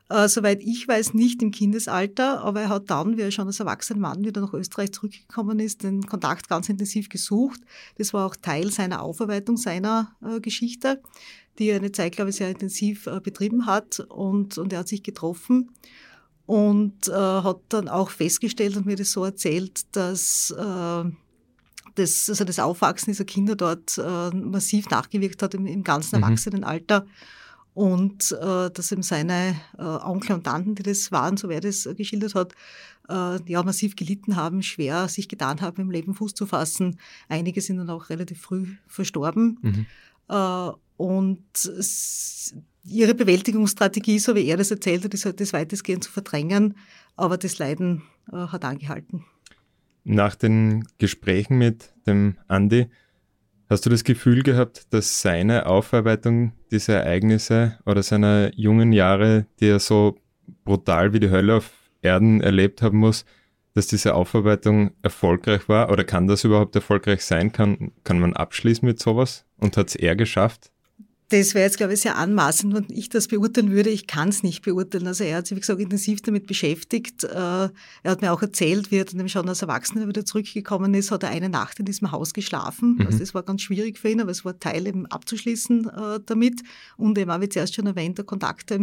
Äh, 0.10 0.28
soweit 0.28 0.62
ich 0.62 0.88
weiß, 0.88 1.16
nicht 1.16 1.42
im 1.42 1.52
Kindesalter, 1.52 2.42
aber 2.42 2.62
er 2.62 2.70
hat 2.70 2.90
dann, 2.92 3.18
wie 3.18 3.22
er 3.22 3.32
schon 3.32 3.48
als 3.48 3.60
erwachsener 3.60 4.00
Mann 4.00 4.24
wieder 4.24 4.40
nach 4.40 4.54
Österreich 4.54 4.92
zurückgekommen 4.92 5.60
ist, 5.60 5.84
den 5.84 6.06
Kontakt 6.06 6.48
ganz 6.48 6.70
intensiv 6.70 7.10
gesucht. 7.10 7.60
Das 7.98 8.14
war 8.14 8.28
auch 8.28 8.36
Teil 8.36 8.72
seiner 8.72 9.02
Aufarbeitung 9.02 9.58
seiner 9.58 10.16
äh, 10.24 10.40
Geschichte, 10.40 11.02
die 11.58 11.70
er 11.70 11.78
eine 11.78 11.92
Zeit, 11.92 12.16
glaube 12.16 12.30
ich, 12.30 12.36
sehr 12.36 12.50
intensiv 12.50 13.08
äh, 13.08 13.20
betrieben 13.20 13.66
hat 13.66 14.00
und, 14.00 14.60
und 14.60 14.72
er 14.74 14.80
hat 14.80 14.88
sich 14.88 15.02
getroffen 15.02 15.72
und 16.46 17.08
äh, 17.08 17.12
hat 17.12 17.62
dann 17.70 17.90
auch 17.90 18.12
festgestellt 18.12 18.78
und 18.78 18.86
mir 18.86 18.96
das 18.96 19.12
so 19.12 19.26
erzählt, 19.26 19.96
dass 19.96 20.52
äh, 20.52 21.04
das, 21.96 22.30
also 22.30 22.44
das 22.44 22.60
Aufwachsen 22.60 23.12
dieser 23.12 23.26
Kinder 23.26 23.56
dort 23.56 23.98
äh, 23.98 24.30
massiv 24.36 24.90
nachgewirkt 24.90 25.42
hat 25.42 25.54
im, 25.54 25.66
im 25.66 25.84
ganzen 25.84 26.18
mhm. 26.18 26.24
Erwachsenenalter. 26.24 27.06
Und 27.74 28.32
äh, 28.32 28.70
dass 28.72 28.92
eben 28.94 29.04
seine 29.04 29.56
äh, 29.78 29.82
Onkel 29.82 30.34
und 30.34 30.46
Tanten, 30.46 30.76
die 30.76 30.84
das 30.84 31.12
waren, 31.12 31.36
so 31.36 31.50
wer 31.50 31.60
das 31.60 31.90
geschildert 31.98 32.34
hat, 32.34 32.54
äh, 33.10 33.52
ja, 33.52 33.64
massiv 33.64 33.98
gelitten 33.98 34.38
haben, 34.38 34.64
schwer 34.64 35.10
sich 35.10 35.28
getan 35.28 35.60
haben, 35.60 35.82
im 35.82 35.92
Leben 35.92 36.14
Fuß 36.14 36.34
zu 36.34 36.46
fassen. 36.46 36.98
Einige 37.28 37.60
sind 37.60 37.78
dann 37.78 37.90
auch 37.90 38.10
relativ 38.10 38.40
früh 38.42 38.68
verstorben. 38.88 39.58
Mhm. 39.62 39.86
Äh, 40.30 40.72
und 40.98 41.44
ihre 42.86 43.14
Bewältigungsstrategie, 43.14 44.20
so 44.20 44.36
wie 44.36 44.46
er 44.46 44.56
das 44.56 44.72
erzählt 44.72 45.04
hat, 45.04 45.14
ist 45.14 45.26
halt 45.26 45.42
das 45.42 45.52
weitestgehend 45.52 46.06
zu 46.06 46.12
verdrängen, 46.12 46.76
aber 47.18 47.38
das 47.38 47.58
Leiden 47.58 48.04
äh, 48.32 48.38
hat 48.38 48.64
angehalten 48.64 49.26
nach 50.06 50.36
den 50.36 50.88
Gesprächen 50.98 51.58
mit 51.58 51.94
dem 52.08 52.38
Andi, 52.48 52.88
hast 53.70 53.86
du 53.86 53.90
das 53.90 54.04
Gefühl 54.04 54.44
gehabt, 54.44 54.94
dass 54.94 55.22
seine 55.22 55.66
Aufarbeitung 55.66 56.54
dieser 56.72 57.02
Ereignisse 57.02 57.78
oder 57.86 58.04
seiner 58.04 58.52
jungen 58.56 58.94
Jahre, 58.94 59.48
die 59.60 59.68
er 59.68 59.80
so 59.80 60.18
brutal 60.64 61.14
wie 61.14 61.20
die 61.20 61.32
Hölle 61.32 61.56
auf 61.56 61.72
Erden 62.02 62.42
erlebt 62.42 62.82
haben 62.82 63.00
muss, 63.00 63.26
dass 63.74 63.88
diese 63.88 64.14
Aufarbeitung 64.14 64.92
erfolgreich 65.02 65.68
war? 65.68 65.92
Oder 65.92 66.04
kann 66.04 66.28
das 66.28 66.44
überhaupt 66.44 66.76
erfolgreich 66.76 67.24
sein? 67.26 67.52
Kann, 67.52 67.92
kann 68.04 68.20
man 68.20 68.34
abschließen 68.34 68.88
mit 68.88 69.00
sowas? 69.00 69.46
Und 69.58 69.76
hat 69.76 69.90
es 69.90 69.96
er 69.96 70.16
geschafft? 70.16 70.72
Das 71.30 71.56
wäre 71.56 71.66
jetzt, 71.66 71.78
glaube 71.78 71.94
ich, 71.94 72.02
sehr 72.02 72.18
anmaßend, 72.18 72.74
wenn 72.76 72.86
ich 72.90 73.10
das 73.10 73.28
beurteilen 73.28 73.72
würde. 73.72 73.90
Ich 73.90 74.06
kann 74.06 74.30
es 74.30 74.44
nicht 74.44 74.62
beurteilen. 74.62 75.08
Also 75.08 75.24
er 75.24 75.38
hat 75.38 75.48
sich, 75.48 75.56
wie 75.56 75.62
gesagt, 75.62 75.80
intensiv 75.80 76.22
damit 76.22 76.46
beschäftigt. 76.46 77.24
Äh, 77.24 77.30
er 77.34 77.72
hat 78.04 78.22
mir 78.22 78.32
auch 78.32 78.44
erzählt, 78.44 78.92
wie 78.92 78.98
er 78.98 79.06
dann 79.06 79.28
schon 79.28 79.50
als 79.50 79.64
Erwachsener 79.64 80.08
wieder 80.08 80.24
zurückgekommen 80.24 80.94
ist, 80.94 81.10
hat 81.10 81.24
er 81.24 81.30
eine 81.30 81.50
Nacht 81.50 81.80
in 81.80 81.86
diesem 81.86 82.12
Haus 82.12 82.34
geschlafen. 82.34 82.98
Mhm. 82.98 83.08
Also 83.08 83.20
das 83.20 83.34
war 83.34 83.42
ganz 83.42 83.64
schwierig 83.64 83.98
für 83.98 84.10
ihn, 84.10 84.22
aber 84.22 84.30
es 84.30 84.46
war 84.46 84.60
Teil 84.60 84.86
eben 84.86 85.08
abzuschließen 85.08 85.90
äh, 85.90 86.20
damit. 86.26 86.62
Und 86.96 87.18
eben, 87.18 87.42
wie 87.42 87.50
zuerst 87.50 87.74
schon 87.74 87.88
erwähnt, 87.88 88.20
der 88.20 88.26
Kontakt 88.26 88.70
äh, 88.70 88.80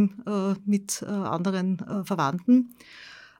mit 0.64 1.02
anderen 1.04 1.78
Verwandten. 2.04 2.74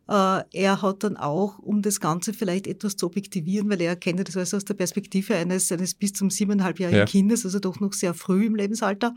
Äh, 0.08 0.42
er 0.52 0.82
hat 0.82 1.04
dann 1.04 1.16
auch, 1.16 1.58
um 1.58 1.82
das 1.82 2.00
Ganze 2.00 2.32
vielleicht 2.32 2.66
etwas 2.66 2.96
zu 2.96 3.06
objektivieren, 3.06 3.70
weil 3.70 3.80
er 3.80 3.96
kennt 3.96 4.26
das 4.26 4.36
also 4.36 4.56
aus 4.56 4.64
der 4.64 4.74
Perspektive 4.74 5.34
eines, 5.34 5.70
eines 5.70 5.94
bis 5.94 6.12
zum 6.12 6.30
siebeneinhalbjährigen 6.30 7.00
ja. 7.00 7.04
Kindes, 7.04 7.44
also 7.44 7.60
doch 7.60 7.80
noch 7.80 7.92
sehr 7.92 8.14
früh 8.14 8.46
im 8.46 8.56
Lebensalter, 8.56 9.14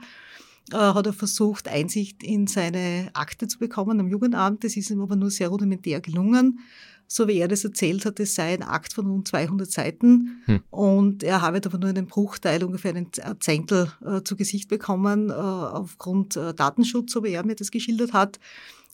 äh, 0.71 0.77
hat 0.77 1.05
er 1.05 1.13
versucht, 1.13 1.67
Einsicht 1.67 2.23
in 2.23 2.47
seine 2.47 3.09
Akte 3.13 3.47
zu 3.47 3.59
bekommen 3.59 3.99
am 3.99 4.07
Jugendamt. 4.07 4.63
Das 4.63 4.77
ist 4.77 4.89
ihm 4.89 5.01
aber 5.01 5.15
nur 5.15 5.31
sehr 5.31 5.49
rudimentär 5.49 6.01
gelungen. 6.01 6.59
So 7.07 7.27
wie 7.27 7.37
er 7.37 7.47
das 7.47 7.63
erzählt 7.63 8.03
hat, 8.05 8.19
es 8.19 8.33
sei 8.33 8.53
ein 8.53 8.63
Akt 8.63 8.93
von 8.93 9.05
rund 9.05 9.27
200 9.27 9.69
Seiten 9.69 10.41
hm. 10.45 10.61
und 10.71 11.23
er 11.23 11.43
habe 11.43 11.61
aber 11.63 11.77
nur 11.77 11.89
einen 11.89 12.07
Bruchteil, 12.07 12.63
ungefähr 12.63 12.95
einen 12.95 13.11
Zehntel 13.39 13.91
äh, 14.03 14.23
zu 14.23 14.35
Gesicht 14.35 14.69
bekommen, 14.69 15.29
äh, 15.29 15.33
aufgrund 15.33 16.35
äh, 16.35 16.55
Datenschutz, 16.55 17.11
so 17.11 17.23
wie 17.23 17.29
er 17.29 17.45
mir 17.45 17.53
das 17.53 17.69
geschildert 17.69 18.13
hat. 18.13 18.39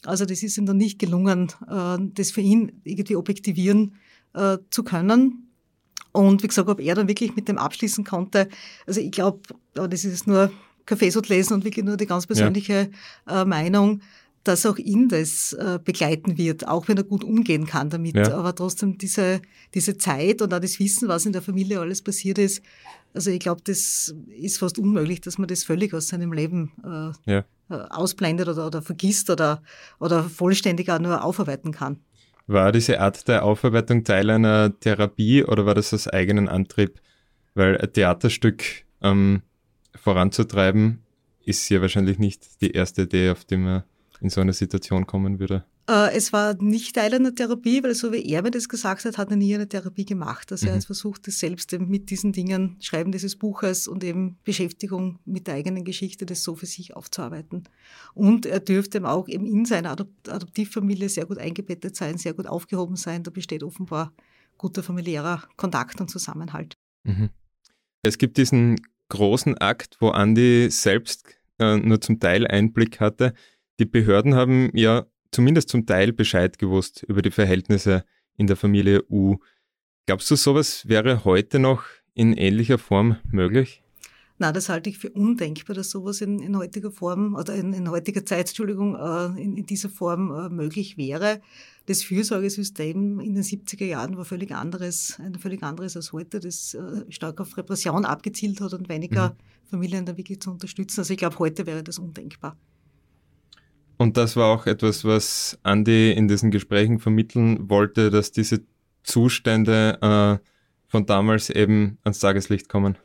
Also 0.05 0.25
das 0.25 0.41
ist 0.43 0.57
ihm 0.57 0.65
dann 0.65 0.77
nicht 0.77 0.99
gelungen, 0.99 1.51
äh, 1.69 1.97
das 2.13 2.31
für 2.31 2.41
ihn 2.41 2.81
irgendwie 2.83 3.15
objektivieren 3.15 3.95
äh, 4.33 4.57
zu 4.69 4.83
können. 4.83 5.49
Und 6.11 6.43
wie 6.43 6.47
gesagt, 6.47 6.67
ob 6.67 6.79
er 6.79 6.95
dann 6.95 7.07
wirklich 7.07 7.35
mit 7.35 7.47
dem 7.47 7.57
abschließen 7.57 8.03
konnte, 8.03 8.49
also 8.85 8.99
ich 8.99 9.11
glaube, 9.11 9.39
das 9.73 10.03
ist 10.03 10.27
nur 10.27 10.51
Kaffeesot 10.85 11.29
lesen 11.29 11.53
und 11.53 11.63
wirklich 11.63 11.85
nur 11.85 11.95
die 11.95 12.05
ganz 12.05 12.27
persönliche 12.27 12.89
ja. 13.27 13.43
Äh, 13.43 13.45
Meinung, 13.45 14.01
dass 14.43 14.65
auch 14.65 14.79
ihn 14.79 15.07
das 15.07 15.55
begleiten 15.85 16.35
wird, 16.35 16.67
auch 16.67 16.87
wenn 16.87 16.97
er 16.97 17.03
gut 17.03 17.23
umgehen 17.23 17.67
kann 17.67 17.91
damit. 17.91 18.15
Ja. 18.15 18.33
Aber 18.33 18.55
trotzdem 18.55 18.97
diese, 18.97 19.39
diese 19.75 19.99
Zeit 19.99 20.41
und 20.41 20.51
auch 20.51 20.59
das 20.59 20.79
Wissen, 20.79 21.07
was 21.07 21.27
in 21.27 21.31
der 21.31 21.43
Familie 21.43 21.79
alles 21.79 22.01
passiert 22.01 22.39
ist, 22.39 22.63
also 23.13 23.32
ich 23.32 23.39
glaube, 23.39 23.62
das 23.63 24.13
ist 24.30 24.60
fast 24.60 24.80
unmöglich, 24.80 25.21
dass 25.21 25.38
man 25.38 25.47
das 25.47 25.63
völlig 25.63 25.93
aus 25.93 26.08
seinem 26.08 26.34
Leben 26.34 26.71
äh, 26.84 27.32
ja. 27.32 27.45
Äh, 27.69 27.74
ausblendet 27.89 28.47
oder, 28.47 28.67
oder 28.67 28.82
vergisst 28.82 29.30
oder, 29.30 29.62
oder 30.00 30.24
vollständig 30.24 30.89
auch 30.89 31.00
nur 31.00 31.24
aufarbeiten 31.24 31.71
kann. 31.71 32.00
War 32.47 32.71
diese 32.71 33.00
Art 33.00 33.28
der 33.28 33.43
Aufarbeitung 33.43 34.04
Teil 34.04 34.30
einer 34.30 34.78
Therapie 34.80 35.43
oder 35.43 35.65
war 35.65 35.76
das 35.76 35.93
aus 35.93 36.08
eigenen 36.08 36.50
Antrieb? 36.50 37.00
Weil 37.54 37.78
ein 37.78 37.93
Theaterstück 37.93 38.63
ähm, 39.02 39.41
voranzutreiben 39.95 41.04
ist 41.43 41.69
ja 41.69 41.82
wahrscheinlich 41.82 42.19
nicht 42.19 42.62
die 42.62 42.71
erste 42.71 43.04
Idee, 43.04 43.32
auf 43.32 43.45
die 43.45 43.58
man 43.58 43.84
in 44.21 44.29
so 44.29 44.39
eine 44.39 44.53
Situation 44.53 45.07
kommen 45.07 45.39
würde? 45.39 45.65
Äh, 45.89 46.15
es 46.15 46.31
war 46.31 46.53
nicht 46.62 46.95
Teil 46.95 47.13
einer 47.13 47.34
Therapie, 47.34 47.84
weil 47.84 47.95
so 47.95 48.12
wie 48.13 48.23
er 48.23 48.43
mir 48.43 48.51
das 48.51 48.69
gesagt 48.69 49.03
hat, 49.03 49.17
hat 49.17 49.31
er 49.31 49.36
nie 49.36 49.53
eine 49.53 49.67
Therapie 49.67 50.05
gemacht. 50.05 50.51
Also 50.51 50.65
mhm. 50.65 50.69
er 50.69 50.75
hat 50.75 50.86
versucht, 50.86 51.27
das 51.27 51.39
selbst 51.39 51.71
mit 51.79 52.12
diesen 52.12 52.31
Dingen, 52.31 52.77
Schreiben 52.79 53.12
dieses 53.12 53.36
Buches 53.36 53.88
und 53.88 54.03
eben 54.03 54.38
Beschäftigung 54.43 55.19
mit 55.25 55.47
der 55.47 55.55
eigenen 55.55 55.84
Geschichte, 55.84 56.25
das 56.25 56.43
so 56.43 56.55
für 56.55 56.67
sich 56.67 56.95
aufzuarbeiten. 56.95 57.63
Und 58.13 58.45
er 58.45 58.60
dürfte 58.60 59.03
auch 59.07 59.27
eben 59.27 59.45
in 59.45 59.65
seiner 59.65 59.91
Adoptivfamilie 59.91 61.10
sehr 61.10 61.25
gut 61.25 61.39
eingebettet 61.39 61.95
sein, 61.95 62.17
sehr 62.17 62.34
gut 62.34 62.45
aufgehoben 62.45 62.95
sein. 62.95 63.23
Da 63.23 63.31
besteht 63.31 63.63
offenbar 63.63 64.13
guter 64.57 64.84
familiärer 64.84 65.43
Kontakt 65.57 65.99
und 65.99 66.10
Zusammenhalt. 66.10 66.77
Mhm. 67.03 67.31
Es 68.03 68.19
gibt 68.19 68.38
diesen 68.38 68.79
großen 69.10 69.57
Akt, 69.57 69.97
wo 69.99 70.10
Andi 70.10 70.69
selbst 70.69 71.25
äh, 71.60 71.77
nur 71.77 72.01
zum 72.01 72.19
Teil 72.19 72.47
Einblick 72.47 72.99
hatte. 72.99 73.34
Die 73.82 73.86
Behörden 73.86 74.36
haben 74.36 74.70
ja 74.76 75.08
zumindest 75.32 75.70
zum 75.70 75.88
Teil 75.88 76.13
Bescheid 76.13 76.60
gewusst 76.60 77.02
über 77.02 77.24
die 77.24 77.32
Verhältnisse 77.32 78.06
in 78.38 78.46
der 78.46 78.56
Familie 78.56 79.04
U. 79.10 79.38
Glaubst 80.06 80.30
du, 80.30 80.36
sowas 80.36 80.88
wäre 80.88 81.26
heute 81.26 81.58
noch 81.58 81.86
in 82.13 82.34
ähnlicher 82.34 82.78
Form 82.78 83.17
möglich? 83.32 83.82
Na, 84.38 84.52
das 84.52 84.70
halte 84.70 84.91
ich 84.91 85.00
für 85.00 85.10
undenkbar, 85.10 85.76
dass 85.76 85.89
sowas 85.89 86.22
in, 86.22 86.38
in 86.38 86.56
heutiger 86.56 86.91
Form 86.91 87.34
oder 87.34 87.56
in, 87.56 87.74
in, 87.74 87.89
heutiger 87.89 88.24
Zeit, 88.24 88.50
Entschuldigung, 88.50 88.96
äh, 88.96 89.41
in, 89.41 89.58
in, 89.58 89.65
dieser 89.65 89.89
Form 89.89 90.32
äh, 90.32 90.50
möglich 90.50 90.98
wäre. 90.98 91.41
Das 91.88 92.04
Fürsorgesystem 92.04 93.20
in 93.20 93.34
den 93.34 93.44
70er 93.44 93.86
Jahren 93.86 94.15
war 94.15 94.26
völlig 94.26 94.52
anderes, 94.52 95.20
ein 95.20 95.39
völlig 95.39 95.63
anderes 95.63 95.96
als 95.96 96.13
heute, 96.13 96.39
das 96.39 96.76
äh, 96.76 97.12
stark 97.12 97.41
auf 97.41 97.58
Repression 97.58 98.06
abgezielt 98.06 98.62
hat 98.62 98.74
und 98.74 98.89
weniger 98.89 99.30
mhm. 99.30 99.70
Familien 99.72 100.06
da 100.06 100.15
wirklich 100.17 100.39
zu 100.39 100.52
unterstützen. 100.52 101.00
Also 101.00 101.13
ich 101.13 101.17
glaube, 101.17 101.39
heute 101.39 101.65
wäre 101.65 101.84
das 101.84 101.98
undenkbar. 101.98 102.56
Und 104.01 104.17
das 104.17 104.35
war 104.35 104.47
auch 104.47 104.65
etwas, 104.65 105.05
was 105.05 105.59
Andy 105.63 106.11
in 106.11 106.27
diesen 106.27 106.49
Gesprächen 106.49 106.97
vermitteln 106.97 107.69
wollte, 107.69 108.09
dass 108.09 108.31
diese 108.31 108.61
Zustände 109.03 109.99
äh, 110.41 110.43
von 110.87 111.05
damals 111.05 111.51
eben 111.51 111.99
ans 112.03 112.17
Tageslicht 112.17 112.67
kommen. 112.67 112.97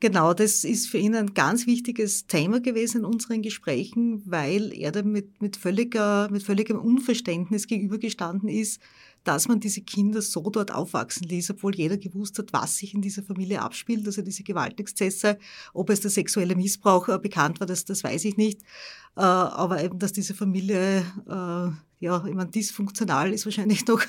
Genau, 0.00 0.32
das 0.32 0.64
ist 0.64 0.88
für 0.88 0.96
ihn 0.96 1.14
ein 1.14 1.34
ganz 1.34 1.66
wichtiges 1.66 2.28
Thema 2.28 2.60
gewesen 2.60 3.00
in 3.00 3.04
unseren 3.04 3.42
Gesprächen, 3.42 4.22
weil 4.24 4.72
er 4.72 4.90
damit 4.90 5.42
mit, 5.42 5.58
völliger, 5.58 6.30
mit 6.30 6.42
völligem 6.42 6.78
Unverständnis 6.78 7.66
gegenübergestanden 7.66 8.48
ist, 8.48 8.80
dass 9.24 9.48
man 9.48 9.60
diese 9.60 9.82
Kinder 9.82 10.22
so 10.22 10.48
dort 10.50 10.72
aufwachsen 10.72 11.28
ließ, 11.28 11.50
obwohl 11.50 11.74
jeder 11.74 11.96
gewusst 11.96 12.38
hat, 12.38 12.52
was 12.52 12.76
sich 12.76 12.94
in 12.94 13.02
dieser 13.02 13.22
Familie 13.22 13.62
abspielt, 13.62 14.06
also 14.06 14.22
diese 14.22 14.42
Gewaltexzesse, 14.42 15.38
ob 15.72 15.90
es 15.90 16.00
der 16.00 16.10
sexuelle 16.10 16.56
Missbrauch 16.56 17.08
äh, 17.08 17.18
bekannt 17.18 17.60
war, 17.60 17.66
das, 17.66 17.84
das 17.84 18.02
weiß 18.02 18.24
ich 18.24 18.36
nicht. 18.36 18.62
Äh, 19.16 19.20
aber 19.20 19.82
eben, 19.82 19.98
dass 19.98 20.12
diese 20.12 20.34
Familie, 20.34 21.04
äh, 21.28 21.70
ja, 22.02 22.24
ich 22.26 22.34
meine, 22.34 22.50
dysfunktional 22.50 23.32
ist 23.32 23.44
wahrscheinlich 23.44 23.86
noch 23.86 24.02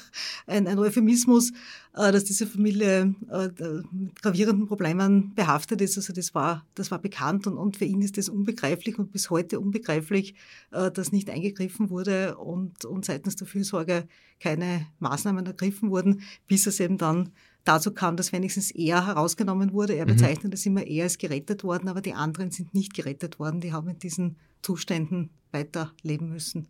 ein, 0.47 0.67
ein 0.67 0.79
Euphemismus, 0.79 1.51
äh, 1.93 2.12
dass 2.12 2.23
diese 2.23 2.47
Familie 2.47 3.13
äh, 3.29 3.49
mit 3.91 4.19
gravierenden 4.19 4.67
Problemen 4.67 5.36
behaftet 5.36 5.79
ist. 5.79 5.95
Also 5.97 6.12
das 6.12 6.34
war, 6.34 6.65
das 6.73 6.89
war 6.89 6.97
bekannt 6.97 7.45
und, 7.45 7.56
und 7.56 7.77
für 7.77 7.86
ihn 7.86 8.01
ist 8.01 8.17
das 8.17 8.29
unbegreiflich 8.29 8.97
und 8.97 9.12
bis 9.12 9.29
heute 9.29 9.60
unbegreiflich, 9.60 10.34
äh, 10.71 10.89
dass 10.89 11.12
nicht 11.12 11.29
eingegriffen 11.29 11.91
wurde 11.91 12.36
und, 12.38 12.84
und 12.84 13.06
seitens 13.06 13.36
der 13.36 13.45
Fürsorge 13.45 14.08
keine 14.39 14.88
Maßnahmen 14.97 15.45
ergriffen 15.45 15.91
wurden, 15.91 16.23
bis 16.47 16.65
es 16.65 16.79
eben 16.79 16.97
dann 16.97 17.29
dazu 17.63 17.93
kam, 17.93 18.17
dass 18.17 18.34
wenigstens 18.34 18.71
er 18.71 19.06
herausgenommen 19.06 19.71
wurde. 19.71 19.93
Er 19.93 20.06
mhm. 20.06 20.15
bezeichnet 20.15 20.45
mhm. 20.45 20.51
das 20.51 20.65
immer, 20.65 20.82
er 20.82 21.06
ist 21.06 21.19
gerettet 21.19 21.63
worden, 21.63 21.89
aber 21.89 22.01
die 22.01 22.15
anderen 22.15 22.49
sind 22.49 22.73
nicht 22.73 22.95
gerettet 22.95 23.38
worden. 23.38 23.62
Die 23.62 23.71
haben 23.71 23.88
in 23.88 23.99
diesen 23.99 24.38
Zuständen 24.63 25.29
weiterleben 25.51 26.29
müssen. 26.29 26.67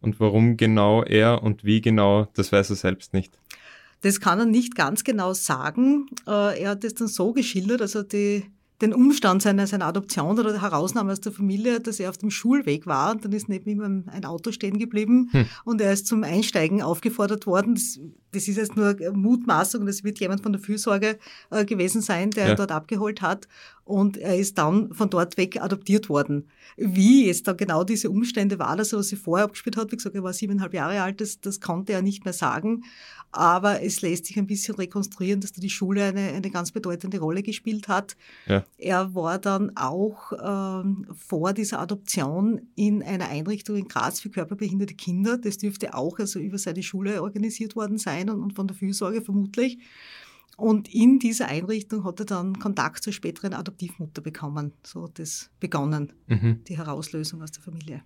Und 0.00 0.20
warum 0.20 0.56
genau 0.56 1.02
er 1.02 1.42
und 1.42 1.64
wie 1.64 1.80
genau, 1.80 2.28
das 2.34 2.52
weiß 2.52 2.70
er 2.70 2.76
selbst 2.76 3.12
nicht. 3.12 3.38
Das 4.02 4.20
kann 4.20 4.38
er 4.38 4.46
nicht 4.46 4.74
ganz 4.74 5.04
genau 5.04 5.32
sagen. 5.32 6.08
Äh, 6.26 6.62
er 6.62 6.70
hat 6.70 6.84
es 6.84 6.94
dann 6.94 7.08
so 7.08 7.32
geschildert, 7.32 7.80
also 7.80 8.02
die 8.02 8.44
den 8.82 8.92
Umstand 8.92 9.42
seiner, 9.42 9.66
seiner 9.66 9.86
Adoption 9.86 10.38
oder 10.38 10.52
der 10.52 10.62
Herausnahme 10.62 11.12
aus 11.12 11.20
der 11.20 11.32
Familie, 11.32 11.80
dass 11.80 11.98
er 11.98 12.10
auf 12.10 12.18
dem 12.18 12.30
Schulweg 12.30 12.86
war 12.86 13.12
und 13.12 13.24
dann 13.24 13.32
ist 13.32 13.48
neben 13.48 13.70
ihm 13.70 13.80
ein, 13.80 14.08
ein 14.08 14.24
Auto 14.24 14.52
stehen 14.52 14.78
geblieben 14.78 15.28
hm. 15.32 15.46
und 15.64 15.80
er 15.80 15.92
ist 15.92 16.06
zum 16.06 16.22
Einsteigen 16.24 16.82
aufgefordert 16.82 17.46
worden. 17.46 17.74
Das, 17.74 17.98
das 18.36 18.48
ist 18.48 18.56
jetzt 18.56 18.76
nur 18.76 18.94
Mutmaßung, 19.12 19.86
das 19.86 20.04
wird 20.04 20.20
jemand 20.20 20.42
von 20.42 20.52
der 20.52 20.60
Fürsorge 20.60 21.18
äh, 21.50 21.64
gewesen 21.64 22.02
sein, 22.02 22.30
der 22.30 22.48
ja. 22.48 22.54
dort 22.54 22.70
abgeholt 22.70 23.22
hat 23.22 23.48
und 23.86 24.16
er 24.16 24.36
ist 24.36 24.58
dann 24.58 24.92
von 24.92 25.10
dort 25.10 25.36
weg 25.36 25.62
adoptiert 25.62 26.08
worden. 26.08 26.48
Wie 26.76 27.30
es 27.30 27.44
da 27.44 27.52
genau 27.52 27.84
diese 27.84 28.10
Umstände 28.10 28.58
waren, 28.58 28.80
also 28.80 28.98
was 28.98 29.08
sie 29.08 29.16
vorher 29.16 29.44
abgespielt 29.44 29.76
hat, 29.76 29.92
wie 29.92 29.96
gesagt, 29.96 30.16
er 30.16 30.24
war 30.24 30.32
siebeneinhalb 30.32 30.74
Jahre 30.74 31.00
alt, 31.00 31.20
das, 31.20 31.40
das 31.40 31.60
konnte 31.60 31.92
er 31.92 32.02
nicht 32.02 32.24
mehr 32.24 32.34
sagen. 32.34 32.82
Aber 33.30 33.82
es 33.82 34.02
lässt 34.02 34.26
sich 34.26 34.38
ein 34.38 34.46
bisschen 34.46 34.74
rekonstruieren, 34.74 35.40
dass 35.40 35.52
da 35.52 35.60
die 35.60 35.70
Schule 35.70 36.02
eine, 36.04 36.32
eine 36.32 36.50
ganz 36.50 36.72
bedeutende 36.72 37.20
Rolle 37.20 37.42
gespielt 37.42 37.86
hat. 37.86 38.16
Ja. 38.46 38.64
Er 38.76 39.14
war 39.14 39.38
dann 39.38 39.76
auch 39.76 40.32
ähm, 40.42 41.06
vor 41.16 41.52
dieser 41.52 41.78
Adoption 41.78 42.62
in 42.74 43.02
einer 43.04 43.28
Einrichtung 43.28 43.76
in 43.76 43.88
Graz 43.88 44.20
für 44.20 44.30
körperbehinderte 44.30 44.94
Kinder. 44.94 45.38
Das 45.38 45.58
dürfte 45.58 45.94
auch 45.94 46.18
also 46.18 46.40
über 46.40 46.58
seine 46.58 46.82
Schule 46.82 47.22
organisiert 47.22 47.76
worden 47.76 47.98
sein 47.98 48.25
und, 48.30 48.40
und 48.40 48.52
von 48.54 48.66
der 48.66 48.76
Fürsorge 48.76 49.22
vermutlich. 49.22 49.78
Und 50.56 50.92
in 50.92 51.18
dieser 51.18 51.48
Einrichtung 51.48 52.04
hat 52.04 52.18
er 52.20 52.26
dann 52.26 52.58
Kontakt 52.58 53.02
zur 53.02 53.12
späteren 53.12 53.52
Adoptivmutter 53.52 54.22
bekommen. 54.22 54.72
So 54.82 55.04
hat 55.04 55.18
das 55.18 55.50
begonnen, 55.60 56.12
mhm. 56.26 56.64
die 56.64 56.78
Herauslösung 56.78 57.42
aus 57.42 57.52
der 57.52 57.62
Familie. 57.62 58.02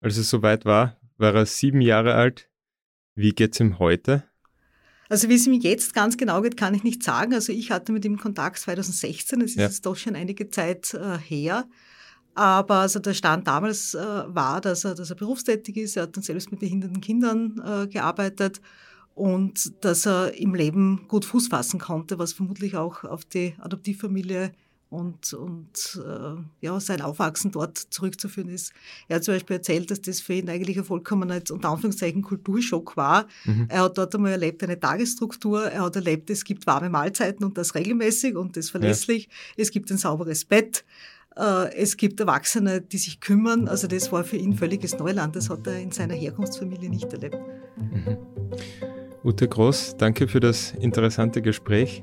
Als 0.00 0.16
es 0.16 0.28
soweit 0.28 0.64
war, 0.64 0.96
war 1.18 1.34
er 1.34 1.46
sieben 1.46 1.80
Jahre 1.80 2.14
alt. 2.14 2.50
Wie 3.14 3.30
geht 3.30 3.54
es 3.54 3.60
ihm 3.60 3.78
heute? 3.78 4.24
Also 5.08 5.28
wie 5.28 5.34
es 5.34 5.46
ihm 5.46 5.52
jetzt 5.52 5.94
ganz 5.94 6.16
genau 6.16 6.40
geht, 6.42 6.56
kann 6.56 6.74
ich 6.74 6.82
nicht 6.82 7.02
sagen. 7.02 7.34
Also 7.34 7.52
ich 7.52 7.70
hatte 7.70 7.92
mit 7.92 8.04
ihm 8.04 8.18
Kontakt 8.18 8.58
2016, 8.58 9.40
das 9.40 9.50
ist 9.50 9.56
ja. 9.56 9.64
jetzt 9.64 9.86
doch 9.86 9.94
schon 9.94 10.16
einige 10.16 10.50
Zeit 10.50 10.94
äh, 10.94 11.18
her. 11.18 11.68
Aber 12.34 12.76
also 12.76 12.98
der 12.98 13.14
Stand 13.14 13.46
damals 13.46 13.94
äh, 13.94 13.98
war, 14.00 14.60
dass 14.60 14.84
er, 14.84 14.94
dass 14.94 15.10
er 15.10 15.16
berufstätig 15.16 15.76
ist. 15.76 15.96
Er 15.96 16.04
hat 16.04 16.16
dann 16.16 16.24
selbst 16.24 16.50
mit 16.50 16.60
behinderten 16.60 17.00
Kindern 17.00 17.60
äh, 17.64 17.86
gearbeitet 17.86 18.60
und 19.14 19.84
dass 19.84 20.06
er 20.06 20.34
im 20.34 20.54
Leben 20.54 21.06
gut 21.08 21.24
Fuß 21.24 21.48
fassen 21.48 21.78
konnte, 21.78 22.18
was 22.18 22.32
vermutlich 22.32 22.76
auch 22.76 23.04
auf 23.04 23.24
die 23.24 23.54
Adoptivfamilie 23.58 24.52
und, 24.92 25.32
und 25.32 26.00
äh, 26.04 26.42
ja, 26.60 26.78
sein 26.78 27.00
Aufwachsen 27.00 27.50
dort 27.50 27.78
zurückzuführen 27.78 28.50
ist. 28.50 28.72
Er 29.08 29.16
hat 29.16 29.24
zum 29.24 29.34
Beispiel 29.34 29.56
erzählt, 29.56 29.90
dass 29.90 30.02
das 30.02 30.20
für 30.20 30.34
ihn 30.34 30.50
eigentlich 30.50 30.76
ein 30.76 30.84
vollkommener, 30.84 31.40
unter 31.50 31.70
Anführungszeichen, 31.70 32.20
Kulturschock 32.20 32.96
war. 32.96 33.26
Mhm. 33.44 33.66
Er 33.70 33.84
hat 33.84 33.96
dort 33.96 34.14
einmal 34.14 34.32
erlebt 34.32 34.62
eine 34.62 34.78
Tagesstruktur, 34.78 35.64
er 35.64 35.82
hat 35.82 35.96
erlebt, 35.96 36.28
es 36.28 36.44
gibt 36.44 36.66
warme 36.66 36.90
Mahlzeiten 36.90 37.44
und 37.44 37.56
das 37.56 37.74
regelmäßig 37.74 38.36
und 38.36 38.56
das 38.56 38.68
verlässlich, 38.68 39.28
ja. 39.56 39.62
es 39.62 39.70
gibt 39.70 39.90
ein 39.90 39.96
sauberes 39.96 40.44
Bett, 40.44 40.84
äh, 41.36 41.74
es 41.74 41.96
gibt 41.96 42.20
Erwachsene, 42.20 42.82
die 42.82 42.98
sich 42.98 43.20
kümmern. 43.20 43.68
Also 43.68 43.86
das 43.86 44.12
war 44.12 44.24
für 44.24 44.36
ihn 44.36 44.54
völliges 44.54 44.98
Neuland, 44.98 45.36
das 45.36 45.48
hat 45.48 45.66
er 45.66 45.78
in 45.78 45.90
seiner 45.90 46.14
Herkunftsfamilie 46.14 46.90
nicht 46.90 47.10
erlebt. 47.10 47.38
Mhm. 47.78 48.18
Ute 49.24 49.46
Groß, 49.46 49.96
danke 49.98 50.26
für 50.26 50.40
das 50.40 50.72
interessante 50.72 51.42
Gespräch. 51.42 52.02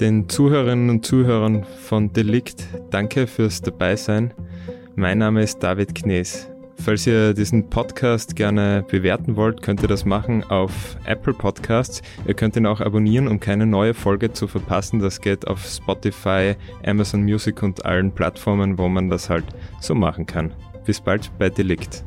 Den 0.00 0.26
Zuhörerinnen 0.26 0.88
und 0.88 1.04
Zuhörern 1.04 1.64
von 1.64 2.14
Delikt, 2.14 2.66
danke 2.88 3.26
fürs 3.26 3.60
Dabeisein. 3.60 4.32
Mein 4.96 5.18
Name 5.18 5.42
ist 5.42 5.58
David 5.62 5.94
Knees. 5.94 6.48
Falls 6.76 7.06
ihr 7.06 7.34
diesen 7.34 7.68
Podcast 7.68 8.36
gerne 8.36 8.86
bewerten 8.90 9.36
wollt, 9.36 9.60
könnt 9.60 9.82
ihr 9.82 9.88
das 9.88 10.06
machen 10.06 10.42
auf 10.44 10.96
Apple 11.04 11.34
Podcasts. 11.34 12.00
Ihr 12.26 12.32
könnt 12.32 12.56
ihn 12.56 12.66
auch 12.66 12.80
abonnieren, 12.80 13.28
um 13.28 13.38
keine 13.38 13.66
neue 13.66 13.92
Folge 13.92 14.32
zu 14.32 14.48
verpassen. 14.48 15.00
Das 15.00 15.20
geht 15.20 15.46
auf 15.46 15.62
Spotify, 15.66 16.54
Amazon 16.86 17.22
Music 17.22 17.62
und 17.62 17.84
allen 17.84 18.10
Plattformen, 18.10 18.78
wo 18.78 18.88
man 18.88 19.10
das 19.10 19.28
halt 19.28 19.44
so 19.80 19.94
machen 19.94 20.24
kann. 20.24 20.54
Bis 20.86 21.02
bald 21.02 21.30
bei 21.38 21.50
Delikt. 21.50 22.02